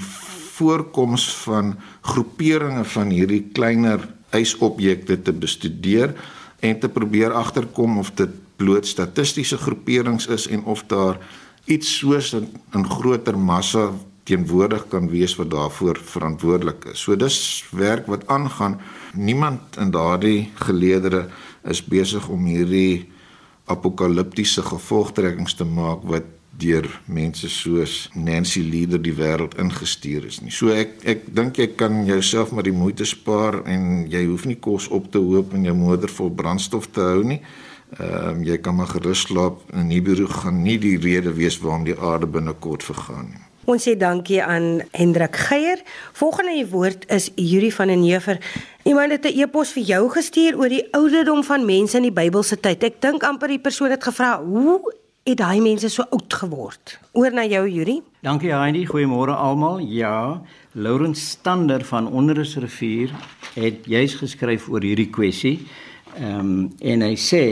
voorkoms 0.57 1.29
van 1.45 1.75
groeperinge 2.01 2.85
van 2.85 3.13
hierdie 3.13 3.45
kleiner 3.53 4.03
ysobjekte 4.37 5.19
te 5.23 5.33
bestudeer 5.33 6.15
en 6.61 6.79
te 6.79 6.89
probeer 6.89 7.33
agterkom 7.33 7.99
of 7.99 8.11
dit 8.11 8.31
bloot 8.57 8.87
statistiese 8.87 9.57
groeperings 9.57 10.27
is 10.27 10.47
en 10.49 10.65
of 10.65 10.85
daar 10.87 11.19
iets 11.65 11.99
soos 11.99 12.35
'n 12.35 12.49
'n 12.73 12.85
groter 12.85 13.39
massa 13.39 13.93
teenwoordig 14.27 14.89
kan 14.89 15.09
wees 15.09 15.37
wat 15.37 15.51
daarvoor 15.51 15.99
verantwoordelik 16.03 16.85
is. 16.85 17.01
So 17.01 17.17
dis 17.17 17.65
werk 17.71 18.07
wat 18.07 18.27
aangaan. 18.27 18.81
Niemand 19.15 19.77
in 19.79 19.91
daardie 19.91 20.51
geleedere 20.55 21.29
is 21.63 21.85
besig 21.85 22.29
om 22.29 22.45
hierdie 22.45 23.13
apokaliptiese 23.65 24.63
gevolgtrekkings 24.63 25.55
te 25.55 25.65
maak 25.65 26.03
wat 26.03 26.36
deur 26.59 26.87
mense 27.05 27.49
soos 27.49 28.09
Nancy 28.15 28.63
Leader 28.65 29.01
die 29.03 29.15
wêreld 29.17 29.57
ingestuur 29.61 30.27
is 30.27 30.41
nie. 30.41 30.53
So 30.55 30.73
ek 30.73 31.01
ek 31.05 31.27
dink 31.37 31.61
jy 31.61 31.69
kan 31.79 32.05
jouself 32.09 32.53
maar 32.53 32.67
die 32.67 32.77
moeite 32.77 33.07
spaar 33.09 33.63
en 33.69 34.07
jy 34.11 34.25
hoef 34.27 34.47
nie 34.49 34.59
kos 34.61 34.89
op 34.89 35.11
te 35.13 35.23
hoop 35.23 35.55
en 35.57 35.65
jou 35.69 35.77
motor 35.77 36.13
vol 36.19 36.31
brandstof 36.31 36.91
te 36.93 37.05
hou 37.05 37.25
nie. 37.25 37.41
Ehm 38.01 38.29
um, 38.29 38.45
jy 38.45 38.59
kan 38.59 38.75
maar 38.75 38.91
gerus 38.91 39.27
slaap 39.29 39.61
en 39.73 39.87
Nibiru 39.87 40.27
gaan 40.27 40.63
nie 40.63 40.79
die 40.79 40.97
rede 40.99 41.33
wees 41.37 41.61
waarom 41.63 41.85
die 41.87 41.99
aarde 41.99 42.27
binnekort 42.27 42.83
vergaan 42.83 43.31
nie. 43.31 43.45
Ons 43.67 43.83
sê 43.87 43.97
dankie 43.99 44.39
aan 44.43 44.85
Hendrik 44.95 45.37
Geier. 45.49 45.81
Volgende 46.15 46.55
die 46.55 46.67
woord 46.71 47.07
is 47.11 47.33
Yuri 47.35 47.73
van 47.75 47.91
den 47.91 48.05
Heever. 48.07 48.39
Iemand 48.87 49.13
het 49.13 49.27
'n 49.27 49.39
e-pos 49.41 49.73
vir 49.73 49.83
jou 49.83 50.11
gestuur 50.11 50.59
oor 50.59 50.69
die 50.69 50.87
ouderdom 50.93 51.45
van 51.45 51.65
mense 51.65 51.97
in 51.97 52.03
die 52.03 52.13
Bybelse 52.13 52.61
tyd. 52.61 52.83
Ek 52.83 53.01
dink 53.01 53.23
amper 53.23 53.49
die 53.49 53.59
persoon 53.59 53.91
het 53.91 54.05
gevra, 54.05 54.43
"Hoe 54.43 54.81
het 55.27 55.41
daai 55.41 55.61
mense 55.61 55.89
so 55.91 56.07
oud 56.15 56.35
geword. 56.39 56.99
Oor 57.19 57.35
na 57.35 57.43
jou 57.51 57.65
Yuri. 57.67 57.99
Dankie 58.23 58.53
Heidi, 58.55 58.85
goeiemôre 58.87 59.35
almal. 59.35 59.81
Ja, 59.91 60.43
Laurens 60.79 61.25
Stander 61.33 61.83
van 61.85 62.07
Onderrusrivier 62.07 63.11
het 63.57 63.87
juis 63.91 64.15
geskryf 64.21 64.69
oor 64.71 64.87
hierdie 64.87 65.11
kwessie. 65.11 65.59
Ehm 66.17 66.39
um, 66.39 66.59
en 66.79 67.03
hy 67.03 67.15
sê 67.19 67.45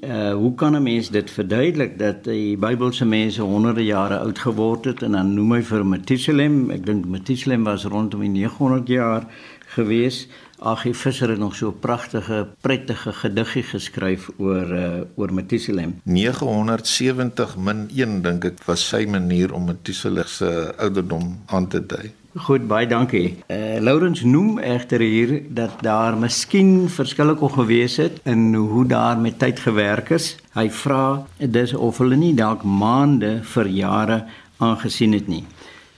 uh 0.00 0.32
hoe 0.32 0.54
kan 0.54 0.76
'n 0.76 0.82
mens 0.82 1.10
dit 1.10 1.30
verduidelik 1.30 1.98
dat 1.98 2.24
die 2.24 2.56
Bybelse 2.56 3.04
mense 3.04 3.42
honderde 3.42 3.84
jare 3.84 4.18
oud 4.18 4.38
geword 4.38 4.84
het 4.84 5.02
en 5.02 5.12
dan 5.12 5.34
noem 5.34 5.52
hy 5.52 5.62
vir 5.62 5.84
Methuselah, 5.86 6.50
ek 6.72 6.86
dink 6.86 7.04
Methuselah 7.04 7.62
was 7.64 7.84
rondom 7.84 8.20
die 8.20 8.28
900 8.28 8.88
jaar 8.88 9.26
gewees. 9.76 10.26
Agie 10.62 10.94
Visser 10.94 11.32
het 11.32 11.38
nog 11.38 11.54
so 11.54 11.68
'n 11.68 11.78
pragtige, 11.80 12.46
prettige 12.60 13.12
gediggie 13.12 13.62
geskryf 13.62 14.30
oor 14.38 14.72
uh, 14.72 15.00
oor 15.14 15.34
Methuselah. 15.34 15.86
970 16.04 17.56
min 17.56 17.90
1 17.94 18.22
dink 18.22 18.44
ek 18.44 18.64
was 18.64 18.88
sy 18.88 19.04
manier 19.04 19.52
om 19.52 19.64
Methuselah 19.64 20.26
se 20.26 20.74
ouderdom 20.78 21.38
aan 21.46 21.68
te 21.68 21.86
dui. 21.86 22.12
Goed, 22.32 22.66
baie 22.66 22.86
dankie. 22.86 23.36
Eh 23.46 23.76
uh, 23.76 23.80
Laurens 23.82 24.22
noem 24.22 24.58
egter 24.58 25.00
hier 25.00 25.42
dat 25.48 25.70
daar 25.80 26.16
miskien 26.16 26.88
verskille 26.88 27.34
kon 27.34 27.50
gewees 27.50 27.96
het 27.96 28.20
in 28.24 28.54
hoe 28.54 28.86
daar 28.86 29.18
met 29.18 29.38
tyd 29.38 29.60
gewerk 29.60 30.10
is. 30.10 30.36
Hy 30.54 30.70
vra 30.70 31.26
dis 31.38 31.74
of 31.74 31.98
hulle 31.98 32.16
nie 32.16 32.34
dalk 32.34 32.62
maande 32.62 33.40
vir 33.42 33.66
jare 33.66 34.24
aangesien 34.56 35.12
het 35.12 35.28
nie. 35.28 35.44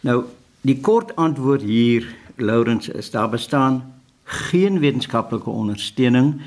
Nou, 0.00 0.24
die 0.60 0.80
kort 0.80 1.14
antwoord 1.16 1.62
hier, 1.62 2.08
Laurens, 2.36 2.88
is 2.88 3.10
daar 3.10 3.28
bestaan 3.28 3.82
geen 4.24 4.78
wetenskaplike 4.80 5.50
ondersteuning 5.50 6.40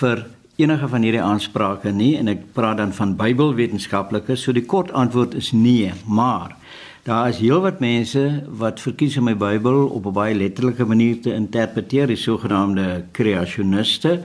vir 0.00 0.26
enige 0.56 0.88
van 0.88 1.02
hierdie 1.02 1.22
aansprake 1.22 1.92
nie 1.92 2.16
en 2.18 2.28
ek 2.28 2.52
praat 2.52 2.76
dan 2.82 2.92
van 2.92 3.16
Bybelwetenskaplikes. 3.16 4.42
So 4.42 4.52
die 4.52 4.66
kort 4.66 4.92
antwoord 4.92 5.34
is 5.34 5.52
nee, 5.52 5.92
maar 6.06 6.56
Daar 7.02 7.28
is 7.28 7.38
heelwat 7.40 7.78
mense 7.80 8.42
wat 8.60 8.80
verkies 8.84 9.16
om 9.16 9.24
my 9.24 9.32
Bybel 9.36 9.86
op 9.88 10.06
'n 10.06 10.12
baie 10.12 10.34
letterlike 10.34 10.84
manier 10.84 11.20
te 11.20 11.32
interpreteer, 11.32 12.06
die 12.06 12.16
sogenaamde 12.16 13.04
kreasioniste. 13.10 14.20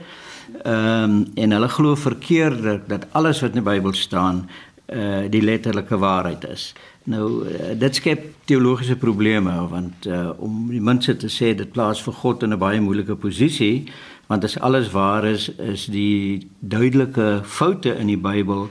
Ehm 0.62 1.02
um, 1.04 1.26
en 1.34 1.50
hulle 1.50 1.68
glo 1.68 1.94
verkeerder 1.94 2.80
dat 2.86 3.06
alles 3.12 3.40
wat 3.40 3.56
in 3.56 3.64
die 3.64 3.70
Bybel 3.70 3.92
staan, 3.94 4.48
uh 4.92 5.30
die 5.30 5.42
letterlike 5.42 5.98
waarheid 5.98 6.44
is. 6.44 6.74
Nou 7.06 7.46
uh, 7.46 7.70
dit 7.78 7.94
skep 7.94 8.22
teologiese 8.50 8.96
probleme 8.98 9.54
want 9.70 10.08
uh 10.10 10.32
om 10.42 10.66
die 10.72 10.82
mense 10.82 11.14
te 11.16 11.30
sê 11.30 11.52
dit 11.54 11.70
plaas 11.70 12.02
vir 12.02 12.14
God 12.22 12.42
in 12.42 12.52
'n 12.54 12.58
baie 12.58 12.80
moeilike 12.80 13.14
posisie, 13.14 13.86
want 14.26 14.44
as 14.44 14.58
alles 14.58 14.90
waar 14.90 15.24
is, 15.24 15.48
is 15.58 15.86
die 15.86 16.48
duidelike 16.60 17.42
foute 17.44 17.94
in 17.94 18.10
die 18.10 18.18
Bybel 18.18 18.70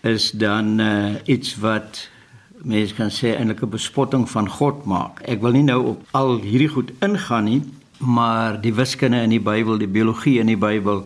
is 0.00 0.30
dan 0.30 0.80
uh 0.80 1.14
iets 1.24 1.56
wat 1.60 2.08
mense 2.64 2.94
kan 2.94 3.12
sê 3.12 3.36
eintlik 3.36 3.62
'n 3.62 3.76
bespotting 3.76 4.24
van 4.30 4.48
God 4.48 4.84
maak. 4.86 5.20
Ek 5.28 5.40
wil 5.40 5.52
nie 5.52 5.68
nou 5.68 5.86
op 5.86 6.00
al 6.12 6.40
hierdie 6.40 6.72
goed 6.72 6.92
ingaan 7.00 7.44
nie, 7.44 7.62
maar 7.98 8.60
die 8.60 8.74
wiskunde 8.74 9.20
in 9.20 9.30
die 9.30 9.40
Bybel, 9.40 9.78
die 9.78 9.88
biologie 9.88 10.38
in 10.40 10.46
die 10.46 10.56
Bybel, 10.56 11.04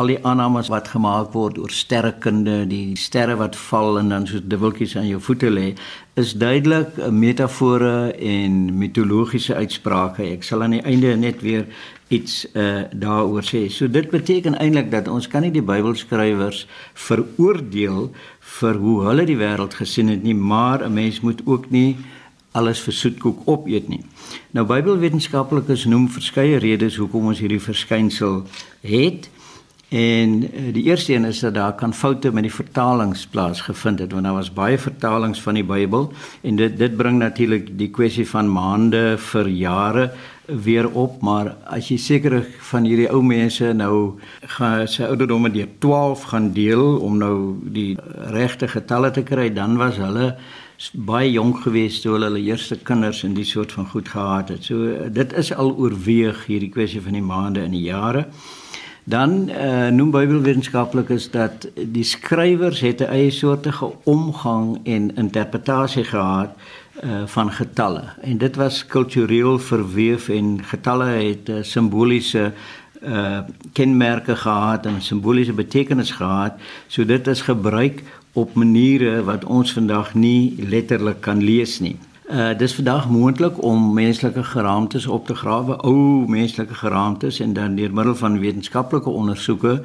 al 0.00 0.08
die 0.08 0.20
aannames 0.24 0.70
wat 0.72 0.88
gemaak 0.88 1.34
word 1.36 1.58
oor 1.60 1.72
sterrekunde, 1.74 2.62
die 2.70 2.96
sterre 2.96 3.36
wat 3.36 3.56
val 3.68 3.98
en 4.00 4.08
dan 4.14 4.26
so 4.28 4.40
dubbeltjies 4.40 4.96
aan 4.96 5.08
jou 5.10 5.20
voete 5.20 5.50
lê, 5.52 5.66
is 6.16 6.32
duidelik 6.32 6.96
'n 6.96 7.18
metafore 7.18 8.12
en 8.16 8.78
mitologiese 8.78 9.54
uitsprake. 9.54 10.22
Ek 10.22 10.42
sal 10.42 10.62
aan 10.62 10.76
die 10.78 10.82
einde 10.84 11.16
net 11.16 11.42
weer 11.42 11.66
iets 12.08 12.46
uh, 12.54 12.82
daaroor 12.92 13.42
sê. 13.42 13.68
So 13.68 13.88
dit 13.88 14.10
beteken 14.10 14.58
eintlik 14.58 14.90
dat 14.90 15.08
ons 15.08 15.28
kan 15.28 15.42
nie 15.42 15.52
die 15.52 15.62
Bybelskrywers 15.62 16.66
veroordeel 16.94 18.10
vir 18.40 18.74
hoe 18.74 19.04
hulle 19.04 19.24
die 19.24 19.38
wêreld 19.38 19.74
gesien 19.74 20.08
het 20.08 20.22
nie, 20.22 20.34
maar 20.34 20.82
'n 20.82 20.92
mens 20.92 21.20
moet 21.20 21.40
ook 21.44 21.70
nie 21.70 21.96
alles 22.52 22.80
vir 22.80 22.94
soetkoek 22.94 23.42
opeet 23.46 23.88
nie. 23.88 24.02
Nou 24.50 24.66
Bybelwetenskaplikes 24.66 25.84
noem 25.84 26.08
verskeie 26.08 26.58
redes 26.58 26.96
hoekom 26.96 27.26
ons 27.26 27.38
hierdie 27.38 27.62
verskynsel 27.62 28.42
het. 28.80 29.30
En 29.90 30.52
eh, 30.52 30.72
die 30.72 30.82
eerste 30.82 31.12
een 31.14 31.24
is 31.24 31.40
dat 31.40 31.54
daar 31.54 31.74
kan 31.74 31.94
foute 31.94 32.32
met 32.32 32.42
die 32.42 32.54
vertalings 32.54 33.26
plaasgevind 33.26 33.98
het 33.98 34.12
want 34.12 34.24
daar 34.24 34.34
was 34.34 34.52
baie 34.52 34.78
vertalings 34.78 35.42
van 35.42 35.54
die 35.54 35.64
Bybel 35.64 36.12
en 36.40 36.56
dit 36.56 36.76
dit 36.78 36.96
bring 36.96 37.18
natuurlik 37.18 37.72
die 37.78 37.90
kwessie 37.90 38.28
van 38.28 38.52
maande 38.52 39.18
vir 39.18 39.48
jare 39.48 40.10
weer 40.46 40.90
op, 40.90 41.20
maar 41.22 41.56
as 41.64 41.88
jy 41.90 41.96
seker 41.98 42.36
van 42.70 42.86
hierdie 42.86 43.10
ou 43.10 43.22
mense 43.22 43.72
nou 43.74 44.20
gaan 44.54 44.86
sy 44.90 45.08
ouderdomme 45.10 45.50
deur 45.50 45.68
12 45.82 46.22
gaan 46.32 46.48
deel 46.54 46.86
om 46.98 47.18
nou 47.18 47.34
die 47.62 47.98
regte 48.34 48.68
getalle 48.70 49.10
te 49.10 49.26
kry, 49.26 49.48
dan 49.54 49.76
was 49.78 49.98
hulle 49.98 50.36
baie 50.94 51.32
jonk 51.32 51.64
geweest 51.66 52.02
toe 52.02 52.14
hulle 52.14 52.30
hulle 52.30 52.46
eerste 52.46 52.78
kinders 52.78 53.24
in 53.26 53.34
die 53.34 53.44
soort 53.44 53.72
van 53.72 53.90
goed 53.90 54.08
gehad 54.08 54.54
het. 54.54 54.64
So 54.64 55.10
dit 55.10 55.34
is 55.36 55.52
al 55.52 55.74
oorweeg 55.76 56.46
hierdie 56.46 56.70
kwessie 56.72 57.02
van 57.04 57.18
die 57.18 57.26
maande 57.26 57.66
en 57.66 57.74
die 57.76 57.86
jare. 57.90 58.26
Dan 59.04 59.48
uh, 59.48 59.88
noem 59.88 60.10
Bybelwetenskaplikes 60.10 61.30
dat 61.30 61.68
die 61.74 62.04
skrywers 62.04 62.80
het 62.80 63.00
'n 63.00 63.12
eie 63.12 63.30
soortige 63.30 63.92
omgang 64.04 64.80
en 64.84 65.16
interpretasie 65.16 66.04
gehad 66.04 66.50
uh, 67.04 67.22
van 67.26 67.52
getalle 67.52 68.04
en 68.20 68.38
dit 68.38 68.56
was 68.56 68.86
kultureel 68.86 69.58
verweef 69.58 70.28
en 70.28 70.64
getalle 70.64 71.04
het 71.06 71.48
uh, 71.48 71.62
simboliese 71.62 72.52
uh 73.02 73.38
kenmerke 73.72 74.36
gehad 74.36 74.86
en 74.86 75.00
simboliese 75.02 75.52
betekenis 75.52 76.10
gehad 76.10 76.52
so 76.86 77.04
dit 77.04 77.26
is 77.26 77.40
gebruik 77.40 78.02
op 78.32 78.54
maniere 78.54 79.22
wat 79.24 79.44
ons 79.44 79.72
vandag 79.72 80.14
nie 80.14 80.54
letterlik 80.68 81.20
kan 81.20 81.42
lees 81.42 81.78
nie. 81.80 81.96
Uh 82.30 82.52
dis 82.54 82.74
vandag 82.74 83.08
moontlik 83.10 83.62
om 83.62 83.92
menslike 83.94 84.44
geraamtes 84.44 85.06
op 85.06 85.26
te 85.26 85.34
grawe, 85.34 85.76
ou 85.82 86.28
menslike 86.30 86.74
geraamtes 86.74 87.40
en 87.40 87.52
dan 87.52 87.74
deur 87.74 87.90
middel 87.90 88.14
van 88.14 88.38
wetenskaplike 88.38 89.10
ondersoeke 89.10 89.82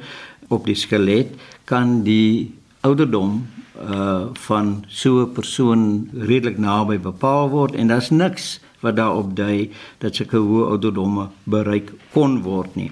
op 0.48 0.64
die 0.64 0.76
skelet 0.78 1.32
kan 1.64 2.04
die 2.06 2.54
ouderdom 2.86 3.48
uh 3.82 4.30
van 4.46 4.84
so 4.86 5.26
'n 5.26 5.32
persoon 5.32 6.08
redelik 6.14 6.58
naby 6.58 6.98
bepaal 6.98 7.48
word 7.48 7.74
en 7.74 7.86
daar's 7.86 8.10
niks 8.10 8.60
wat 8.80 8.96
daarop 8.96 9.36
dui 9.36 9.70
dat 9.98 10.14
sulke 10.14 10.36
hoë 10.36 10.70
ouderdomme 10.70 11.28
bereik 11.44 11.92
kon 12.12 12.42
word 12.42 12.76
nie. 12.76 12.90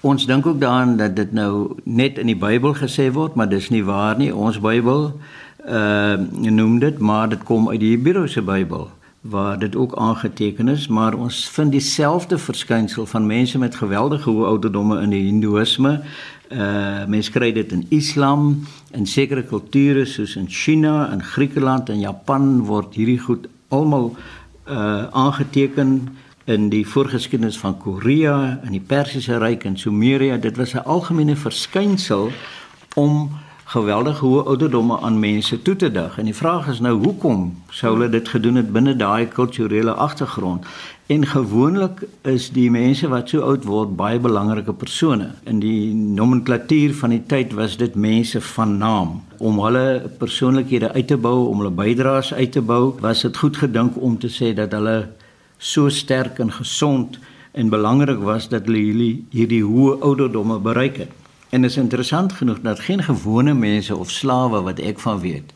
Ons 0.00 0.26
dink 0.26 0.46
ook 0.46 0.60
daaraan 0.60 0.96
dat 0.96 1.16
dit 1.16 1.32
nou 1.32 1.76
net 1.84 2.18
in 2.18 2.26
die 2.26 2.38
Bybel 2.38 2.74
gesê 2.74 3.12
word, 3.12 3.34
maar 3.34 3.48
dis 3.48 3.68
nie 3.70 3.84
waar 3.84 4.16
nie. 4.18 4.34
Ons 4.34 4.60
Bybel 4.60 5.12
uh 5.68 6.18
noem 6.50 6.78
dit, 6.78 6.98
maar 6.98 7.28
dit 7.28 7.42
kom 7.42 7.68
uit 7.68 7.80
die 7.80 7.96
Hebreëse 7.96 8.42
Bybel 8.42 8.90
waar 9.22 9.58
dit 9.58 9.76
ook 9.76 9.94
aangeteken 9.96 10.68
is, 10.68 10.88
maar 10.88 11.14
ons 11.14 11.48
vind 11.48 11.70
dieselfde 11.70 12.38
verskynsel 12.38 13.06
van 13.06 13.26
mense 13.26 13.58
met 13.58 13.74
geweldige 13.74 14.30
hoë 14.30 14.46
ouderdomme 14.46 14.98
in 15.02 15.14
die 15.14 15.22
Hindoeïsme, 15.28 16.00
uh 16.50 17.04
mense 17.06 17.30
kry 17.30 17.52
dit 17.52 17.72
in 17.72 17.86
Islam 17.88 18.66
in 18.90 19.06
sekere 19.06 19.42
kulture 19.42 20.04
soos 20.04 20.34
in 20.36 20.48
China 20.48 21.10
en 21.12 21.22
Griekeland 21.22 21.88
en 21.88 22.00
Japan 22.00 22.64
word 22.66 22.94
hierdie 22.98 23.20
goed 23.22 23.46
almal 23.68 24.10
uh 24.66 25.06
aangeteken 25.10 26.16
in 26.44 26.68
die 26.68 26.82
voorgeskiedenis 26.86 27.58
van 27.58 27.78
Korea 27.78 28.58
en 28.64 28.74
die 28.74 28.82
Persiese 28.82 29.38
ryk 29.38 29.64
en 29.64 29.78
Sumeria. 29.78 30.36
Dit 30.36 30.56
was 30.56 30.74
'n 30.74 30.84
algemene 30.84 31.36
verskynsel 31.36 32.30
om 32.94 33.30
geweldig 33.72 34.18
hoë 34.20 34.42
ouderdomme 34.52 34.98
aan 35.00 35.18
mense 35.20 35.56
toe 35.64 35.76
te 35.76 35.88
dig. 35.90 36.16
En 36.18 36.28
die 36.28 36.36
vraag 36.36 36.66
is 36.68 36.80
nou 36.84 36.92
hoekom 37.00 37.44
sou 37.72 37.94
hulle 37.94 38.10
dit 38.12 38.26
gedoen 38.28 38.60
het 38.60 38.72
binne 38.72 38.92
daai 39.00 39.28
kulturele 39.32 39.94
agtergrond? 40.06 40.66
En 41.12 41.24
gewoonlik 41.26 42.02
is 42.28 42.50
die 42.52 42.68
mense 42.70 43.08
wat 43.08 43.32
so 43.32 43.40
oud 43.48 43.64
word 43.64 43.94
baie 43.96 44.20
belangrike 44.20 44.74
persone. 44.76 45.30
In 45.48 45.62
die 45.64 45.94
nomenklatuur 45.94 46.92
van 47.00 47.16
die 47.16 47.22
tyd 47.32 47.56
was 47.56 47.78
dit 47.80 47.96
mense 47.96 48.40
van 48.52 48.76
naam. 48.78 49.16
Om 49.38 49.62
hulle 49.64 49.86
persoonlikhede 50.20 50.92
uit 50.92 51.08
te 51.08 51.16
bou, 51.16 51.48
om 51.48 51.64
hulle 51.64 51.72
bydraes 51.80 52.34
uit 52.34 52.52
te 52.52 52.60
bou, 52.60 52.94
was 53.00 53.24
dit 53.24 53.40
goed 53.44 53.56
gedink 53.56 53.96
om 53.96 54.18
te 54.20 54.28
sê 54.28 54.52
dat 54.56 54.76
hulle 54.76 54.98
so 55.58 55.88
sterk 55.88 56.44
en 56.44 56.52
gesond 56.52 57.16
en 57.52 57.72
belangrik 57.72 58.20
was 58.20 58.52
dat 58.52 58.68
hulle 58.68 59.10
hierdie 59.32 59.64
hoë 59.64 59.98
ouderdomme 60.00 60.60
bereik 60.60 61.04
het. 61.06 61.21
En 61.52 61.64
is 61.64 61.76
interessant 61.76 62.32
genoeg 62.32 62.60
dat 62.60 62.80
geen 62.80 63.02
gewone 63.02 63.54
mense 63.54 63.96
of 63.96 64.10
slawe 64.10 64.62
wat 64.62 64.78
ek 64.80 65.00
van 65.04 65.18
weet, 65.20 65.52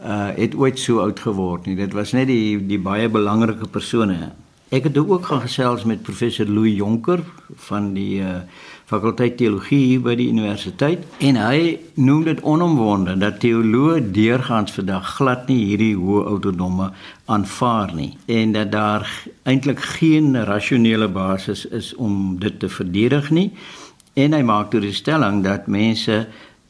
uh 0.00 0.30
het 0.36 0.54
ooit 0.56 0.78
so 0.80 1.02
oud 1.04 1.20
geword 1.20 1.66
nie. 1.68 1.76
Dit 1.76 1.92
was 1.92 2.14
net 2.16 2.30
die 2.32 2.56
die 2.66 2.80
baie 2.80 3.10
belangrike 3.12 3.68
persone. 3.68 4.32
Ek 4.72 4.88
het 4.88 4.96
ook 4.98 5.26
gaan 5.28 5.42
gesels 5.44 5.84
met 5.84 6.02
professor 6.02 6.48
Louis 6.48 6.78
Jonker 6.80 7.20
van 7.68 7.92
die 7.92 8.22
uh 8.24 8.40
fakulteit 8.88 9.36
teologie 9.36 10.00
by 10.00 10.12
die 10.16 10.30
universiteit 10.32 11.04
en 11.24 11.38
hy 11.40 11.78
noem 11.96 12.24
dit 12.26 12.40
onomwonde 12.44 13.14
dat 13.20 13.38
teoloë 13.40 14.10
deurgaans 14.16 14.72
vandag 14.76 15.14
glad 15.18 15.48
nie 15.48 15.60
hierdie 15.70 15.94
hoë 15.96 16.26
ouderdomme 16.34 16.90
aanvaar 17.32 17.94
nie 17.96 18.10
en 18.28 18.52
dat 18.52 18.72
daar 18.72 19.08
eintlik 19.48 19.80
geen 19.96 20.36
rasionele 20.44 21.08
basis 21.08 21.64
is 21.68 21.94
om 21.96 22.36
dit 22.40 22.60
te 22.60 22.68
verdedig 22.68 23.30
nie. 23.30 23.50
En 24.14 24.32
hy 24.32 24.42
maak 24.46 24.68
toe 24.70 24.78
die 24.80 24.94
stelling 24.94 25.40
dat 25.42 25.66
mense 25.66 26.20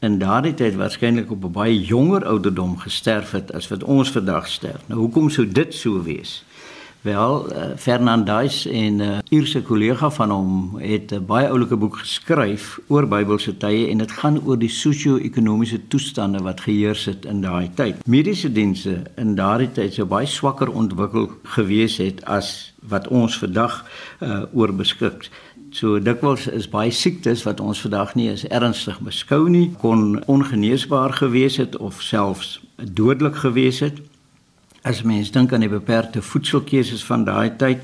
in 0.05 0.17
daardie 0.17 0.53
tyd 0.57 0.79
waarskynlik 0.79 1.29
op 1.31 1.43
'n 1.45 1.51
baie 1.51 1.77
jonger 1.77 2.25
ouderdom 2.25 2.77
gesterf 2.77 3.31
het 3.31 3.53
as 3.53 3.67
wat 3.67 3.83
ons 3.83 4.11
vandag 4.11 4.47
sterf. 4.47 4.81
Nou 4.87 4.99
hoekom 4.99 5.29
sou 5.29 5.47
dit 5.47 5.73
so 5.73 6.01
wees? 6.01 6.43
Wel, 7.01 7.53
uh, 7.53 7.63
Fernandez 7.77 8.65
en 8.65 8.95
'n 8.95 9.01
uh, 9.01 9.17
Ierse 9.29 9.61
kollega 9.61 10.09
van 10.09 10.29
hom 10.29 10.77
het 10.77 11.11
'n 11.13 11.25
baie 11.25 11.47
oulike 11.47 11.75
boek 11.75 11.97
geskryf 11.97 12.79
oor 12.87 13.07
Bybelse 13.07 13.57
tye 13.57 13.89
en 13.89 13.97
dit 13.97 14.11
gaan 14.11 14.41
oor 14.45 14.57
die 14.57 14.69
sosio-ekonomiese 14.69 15.87
toestande 15.87 16.37
wat 16.37 16.61
geheers 16.61 17.05
het 17.05 17.25
in 17.25 17.41
daai 17.41 17.69
tyd. 17.73 18.07
Mediese 18.07 18.51
dienste 18.51 19.03
in 19.15 19.35
daardie 19.35 19.71
tyd 19.71 19.93
sou 19.93 20.07
baie 20.07 20.25
swakker 20.25 20.71
ontwikkel 20.71 21.29
gewees 21.43 21.97
het 21.97 22.25
as 22.25 22.73
wat 22.79 23.07
ons 23.07 23.37
vandag 23.37 23.85
uh, 24.19 24.41
oor 24.53 24.73
beskik. 24.73 25.29
So 25.75 25.97
dikwels 25.99 26.45
is 26.47 26.69
baie 26.71 26.91
siektes 26.95 27.41
wat 27.43 27.59
ons 27.59 27.81
vandag 27.83 28.13
nie 28.15 28.29
as 28.31 28.45
ernstig 28.47 28.95
beskou 29.03 29.49
nie, 29.51 29.73
kon 29.81 30.21
ongeneesbaar 30.31 31.17
gewees 31.17 31.57
het 31.59 31.75
of 31.83 31.99
selfs 31.99 32.61
dodelik 32.79 33.41
gewees 33.41 33.81
het. 33.83 33.99
As 34.87 35.01
mens 35.03 35.33
dink 35.35 35.51
aan 35.51 35.65
die 35.65 35.71
beperkte 35.73 36.21
voedselkeuses 36.23 37.03
van 37.03 37.25
daai 37.27 37.51
tyd, 37.59 37.83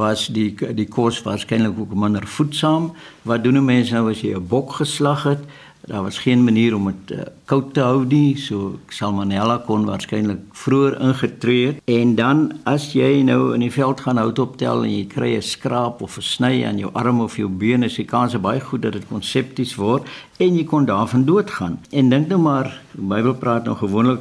was 0.00 0.30
die 0.32 0.54
die 0.78 0.88
kos 0.88 1.20
waarskynlik 1.26 1.76
ook 1.82 1.92
minder 1.92 2.24
voedsaam. 2.24 2.94
Wat 3.28 3.44
doen 3.44 3.60
'n 3.60 3.68
mens 3.68 3.90
nou 3.90 4.08
as 4.10 4.22
jy 4.24 4.32
'n 4.34 4.48
bok 4.48 4.80
geslag 4.80 5.22
het? 5.22 5.44
Daar 5.86 6.02
was 6.02 6.18
geen 6.18 6.44
manier 6.44 6.74
om 6.74 6.86
dit 6.86 7.18
uh, 7.18 7.24
koud 7.44 7.72
te 7.74 7.80
hou 7.80 8.04
nie, 8.04 8.36
so 8.36 8.78
salmonella 8.92 9.56
kon 9.66 9.86
waarskynlik 9.88 10.42
vroeër 10.52 10.98
ingetree 11.00 11.66
het. 11.66 11.80
En 11.88 12.14
dan 12.14 12.42
as 12.68 12.90
jy 12.92 13.22
nou 13.24 13.54
in 13.54 13.64
die 13.64 13.72
veld 13.72 14.02
gaan 14.04 14.20
hout 14.20 14.38
optel 14.38 14.84
en 14.84 14.92
jy 14.92 15.06
kry 15.08 15.30
'n 15.36 15.42
skraap 15.42 16.02
of 16.02 16.18
'n 16.18 16.22
sny 16.22 16.64
aan 16.64 16.78
jou 16.78 16.90
arm 16.92 17.20
of 17.20 17.36
jou 17.36 17.48
been, 17.48 17.82
is 17.82 17.96
die 17.96 18.04
kans 18.04 18.36
baie 18.40 18.60
goed 18.60 18.82
dat 18.82 18.92
dit 18.92 19.08
konsepties 19.08 19.74
word 19.74 20.04
en 20.38 20.56
jy 20.56 20.64
kon 20.64 20.84
daarvan 20.84 21.24
doodgaan. 21.24 21.78
En 21.90 22.08
dink 22.08 22.28
nou 22.28 22.40
maar, 22.40 22.80
die 22.92 23.06
Bybel 23.06 23.34
praat 23.34 23.64
nou 23.64 23.76
gewoonlik 23.76 24.20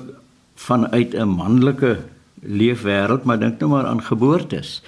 vanuit 0.56 1.14
'n 1.14 1.28
manlike 1.28 2.00
leefwêreld, 2.42 3.24
maar 3.24 3.40
dink 3.40 3.60
nou 3.60 3.72
maar 3.72 3.86
aan 3.86 4.02
geboortes. 4.04 4.82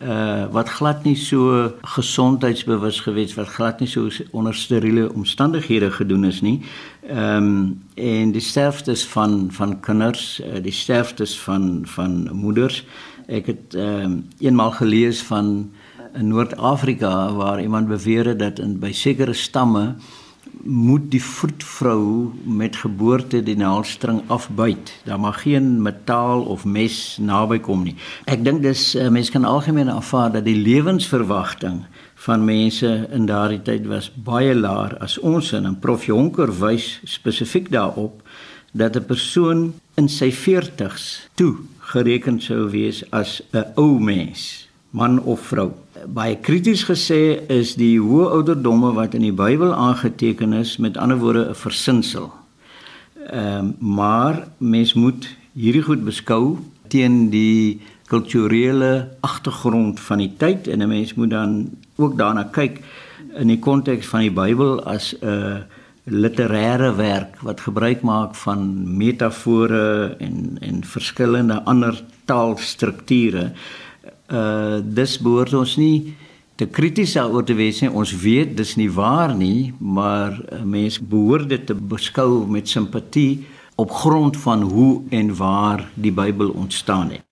Uh 0.00 0.46
wat 0.50 0.68
glad 0.68 1.02
nie 1.04 1.16
so 1.16 1.68
gesondheidsbewus 1.84 3.00
gewees 3.04 3.34
wat 3.36 3.48
glad 3.48 3.80
nie 3.80 3.88
so 3.88 4.08
onder 4.30 4.54
steriele 4.54 5.12
omstandighede 5.12 5.90
gedoen 5.90 6.24
is 6.24 6.40
nie. 6.40 6.62
Ehm 7.08 7.36
um, 7.36 7.82
en 7.94 8.32
die 8.32 8.40
sterftes 8.40 9.04
van 9.06 9.48
van 9.50 9.80
kinders, 9.80 10.40
uh, 10.40 10.62
die 10.62 10.72
sterftes 10.72 11.38
van 11.40 11.82
van 11.84 12.28
moeders. 12.32 12.84
Ek 13.26 13.46
het 13.46 13.74
ehm 13.74 14.04
um, 14.04 14.16
eenmaal 14.38 14.70
gelees 14.70 15.22
van 15.22 15.70
in 16.14 16.28
Noord-Afrika 16.28 17.32
waar 17.32 17.62
iemand 17.62 17.88
beweer 17.88 18.26
het 18.26 18.38
dat 18.38 18.58
in 18.58 18.78
by 18.78 18.92
sekere 18.92 19.32
stamme 19.32 19.94
moet 20.62 21.10
die 21.10 21.22
vroedvrou 21.22 22.30
met 22.44 22.76
geboorte 22.76 23.42
die 23.42 23.56
naalstring 23.56 24.22
afbyt. 24.26 24.92
Daar 25.04 25.20
mag 25.20 25.42
geen 25.42 25.82
metaal 25.82 26.42
of 26.42 26.64
mes 26.64 27.16
naby 27.20 27.58
kom 27.58 27.82
nie. 27.82 27.96
Ek 28.30 28.44
dink 28.44 28.62
dis 28.62 28.92
uh, 28.94 29.08
mense 29.10 29.32
kan 29.34 29.44
algemeen 29.44 29.90
aanvaar 29.90 30.32
dat 30.32 30.46
die 30.46 30.56
lewensverwagting 30.56 31.82
van 32.24 32.44
mense 32.46 32.90
in 33.10 33.26
daardie 33.26 33.62
tyd 33.66 33.86
was 33.90 34.10
baie 34.14 34.54
laer 34.54 34.94
as 35.02 35.18
ons 35.18 35.52
en 35.58 35.78
Prof 35.82 36.06
Jonker 36.06 36.52
wys 36.62 37.00
spesifiek 37.04 37.70
daarop 37.70 38.22
dat 38.72 38.96
'n 38.96 39.04
persoon 39.04 39.74
in 39.96 40.08
sy 40.08 40.30
40's 40.30 41.28
toe 41.34 41.56
gereken 41.92 42.40
sou 42.40 42.70
wees 42.70 43.02
as 43.10 43.42
'n 43.52 43.72
ou 43.76 43.98
mens, 43.98 44.68
man 44.90 45.20
of 45.20 45.40
vrou 45.40 45.72
baie 46.06 46.36
krities 46.40 46.84
gesê 46.88 47.42
is 47.52 47.74
die 47.76 47.98
hoë 48.00 48.30
ouderdomme 48.38 48.92
wat 48.96 49.14
in 49.14 49.26
die 49.26 49.34
Bybel 49.36 49.74
aangeteken 49.74 50.54
is 50.56 50.76
met 50.80 50.96
ander 50.96 51.18
woorde 51.18 51.48
'n 51.50 51.54
versinsel. 51.54 52.32
Ehm 53.30 53.58
um, 53.58 53.76
maar 53.78 54.48
mens 54.58 54.94
moet 54.94 55.28
hierdie 55.52 55.82
goed 55.82 56.04
beskou 56.04 56.58
teen 56.88 57.30
die 57.30 57.80
kulturele 58.06 59.08
agtergrond 59.20 60.00
van 60.00 60.18
die 60.18 60.32
tyd 60.36 60.68
en 60.68 60.82
'n 60.82 60.88
mens 60.88 61.14
moet 61.14 61.30
dan 61.30 61.70
ook 61.96 62.16
daarna 62.18 62.42
kyk 62.42 62.80
in 63.36 63.46
die 63.46 63.58
konteks 63.58 64.06
van 64.06 64.20
die 64.20 64.30
Bybel 64.30 64.84
as 64.84 65.14
'n 65.20 65.64
literêre 66.04 66.96
werk 66.96 67.40
wat 67.42 67.60
gebruik 67.60 68.00
maak 68.02 68.34
van 68.34 68.60
metafore 68.96 70.16
en 70.18 70.56
en 70.60 70.84
verskillende 70.84 71.62
ander 71.64 72.04
taalstrukture 72.24 73.52
uh 74.32 74.80
dis 74.82 75.18
behoort 75.20 75.54
ons 75.54 75.76
nie 75.76 76.14
te 76.56 76.66
krities 76.66 77.16
daaroor 77.16 77.44
te 77.44 77.56
wees 77.58 77.80
nie. 77.82 77.90
Ons 77.90 78.14
weet 78.22 78.56
dis 78.56 78.76
nie 78.80 78.90
waar 78.92 79.34
nie, 79.36 79.72
maar 79.78 80.36
uh, 80.36 80.62
mense 80.64 81.02
behoort 81.02 81.48
dit 81.50 81.66
te 81.66 81.74
beskou 81.74 82.46
met 82.46 82.68
simpatie 82.68 83.44
op 83.80 83.90
grond 83.90 84.36
van 84.36 84.62
hoe 84.62 85.02
en 85.10 85.36
waar 85.36 85.86
die 85.94 86.12
Bybel 86.12 86.50
ontstaan 86.50 87.16
het. 87.16 87.26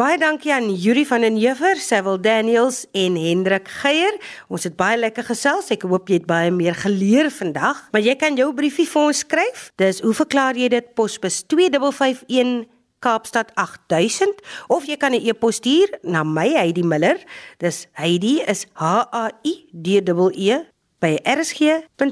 Baie 0.00 0.16
dankie 0.16 0.52
aan 0.54 0.70
Yuri 0.72 1.02
van 1.04 1.20
den 1.20 1.36
Heever, 1.36 1.76
Sewil 1.76 2.16
Daniels 2.24 2.86
en 2.96 3.18
Hendrik 3.20 3.68
Geier. 3.68 4.16
Ons 4.48 4.64
het 4.64 4.76
baie 4.78 4.96
lekker 4.96 5.26
gesels. 5.28 5.68
Ek 5.74 5.84
hoop 5.84 6.08
jy 6.08 6.22
het 6.22 6.28
baie 6.30 6.48
meer 6.54 6.78
geleer 6.78 7.28
vandag. 7.34 7.82
Maar 7.92 8.06
jy 8.06 8.14
kan 8.16 8.38
jou 8.38 8.48
briefie 8.56 8.88
vir 8.88 9.10
ons 9.10 9.20
skryf. 9.26 9.66
Dis 9.76 10.00
hoe 10.00 10.14
verklaar 10.16 10.56
jy 10.56 10.70
dit 10.72 10.94
posbus 10.96 11.42
2551 11.52 12.79
Kaapstad 13.00 13.48
8000 13.56 14.40
of 14.68 14.84
jy 14.84 14.96
kan 15.00 15.12
'n 15.16 15.20
e-pos 15.24 15.56
stuur 15.56 15.88
na 16.04 16.22
my 16.22 16.48
Heidi 16.52 16.82
Miller. 16.84 17.16
Dis 17.58 17.88
Heidi 17.96 18.44
is 18.44 18.66
H 18.76 19.08
A 19.12 19.32
I 19.44 19.54
D 19.72 20.00
E 20.04 20.04
E 20.36 20.56
by 21.00 21.16
rsg.co.za. 21.24 22.04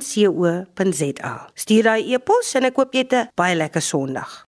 Stuur 1.55 1.85
daai 1.85 2.03
e-pos 2.15 2.57
en 2.57 2.65
ek 2.65 2.75
koop 2.75 2.95
jy 2.95 3.05
'n 3.05 3.29
baie 3.37 3.55
lekker 3.55 3.83
Sondag. 3.85 4.48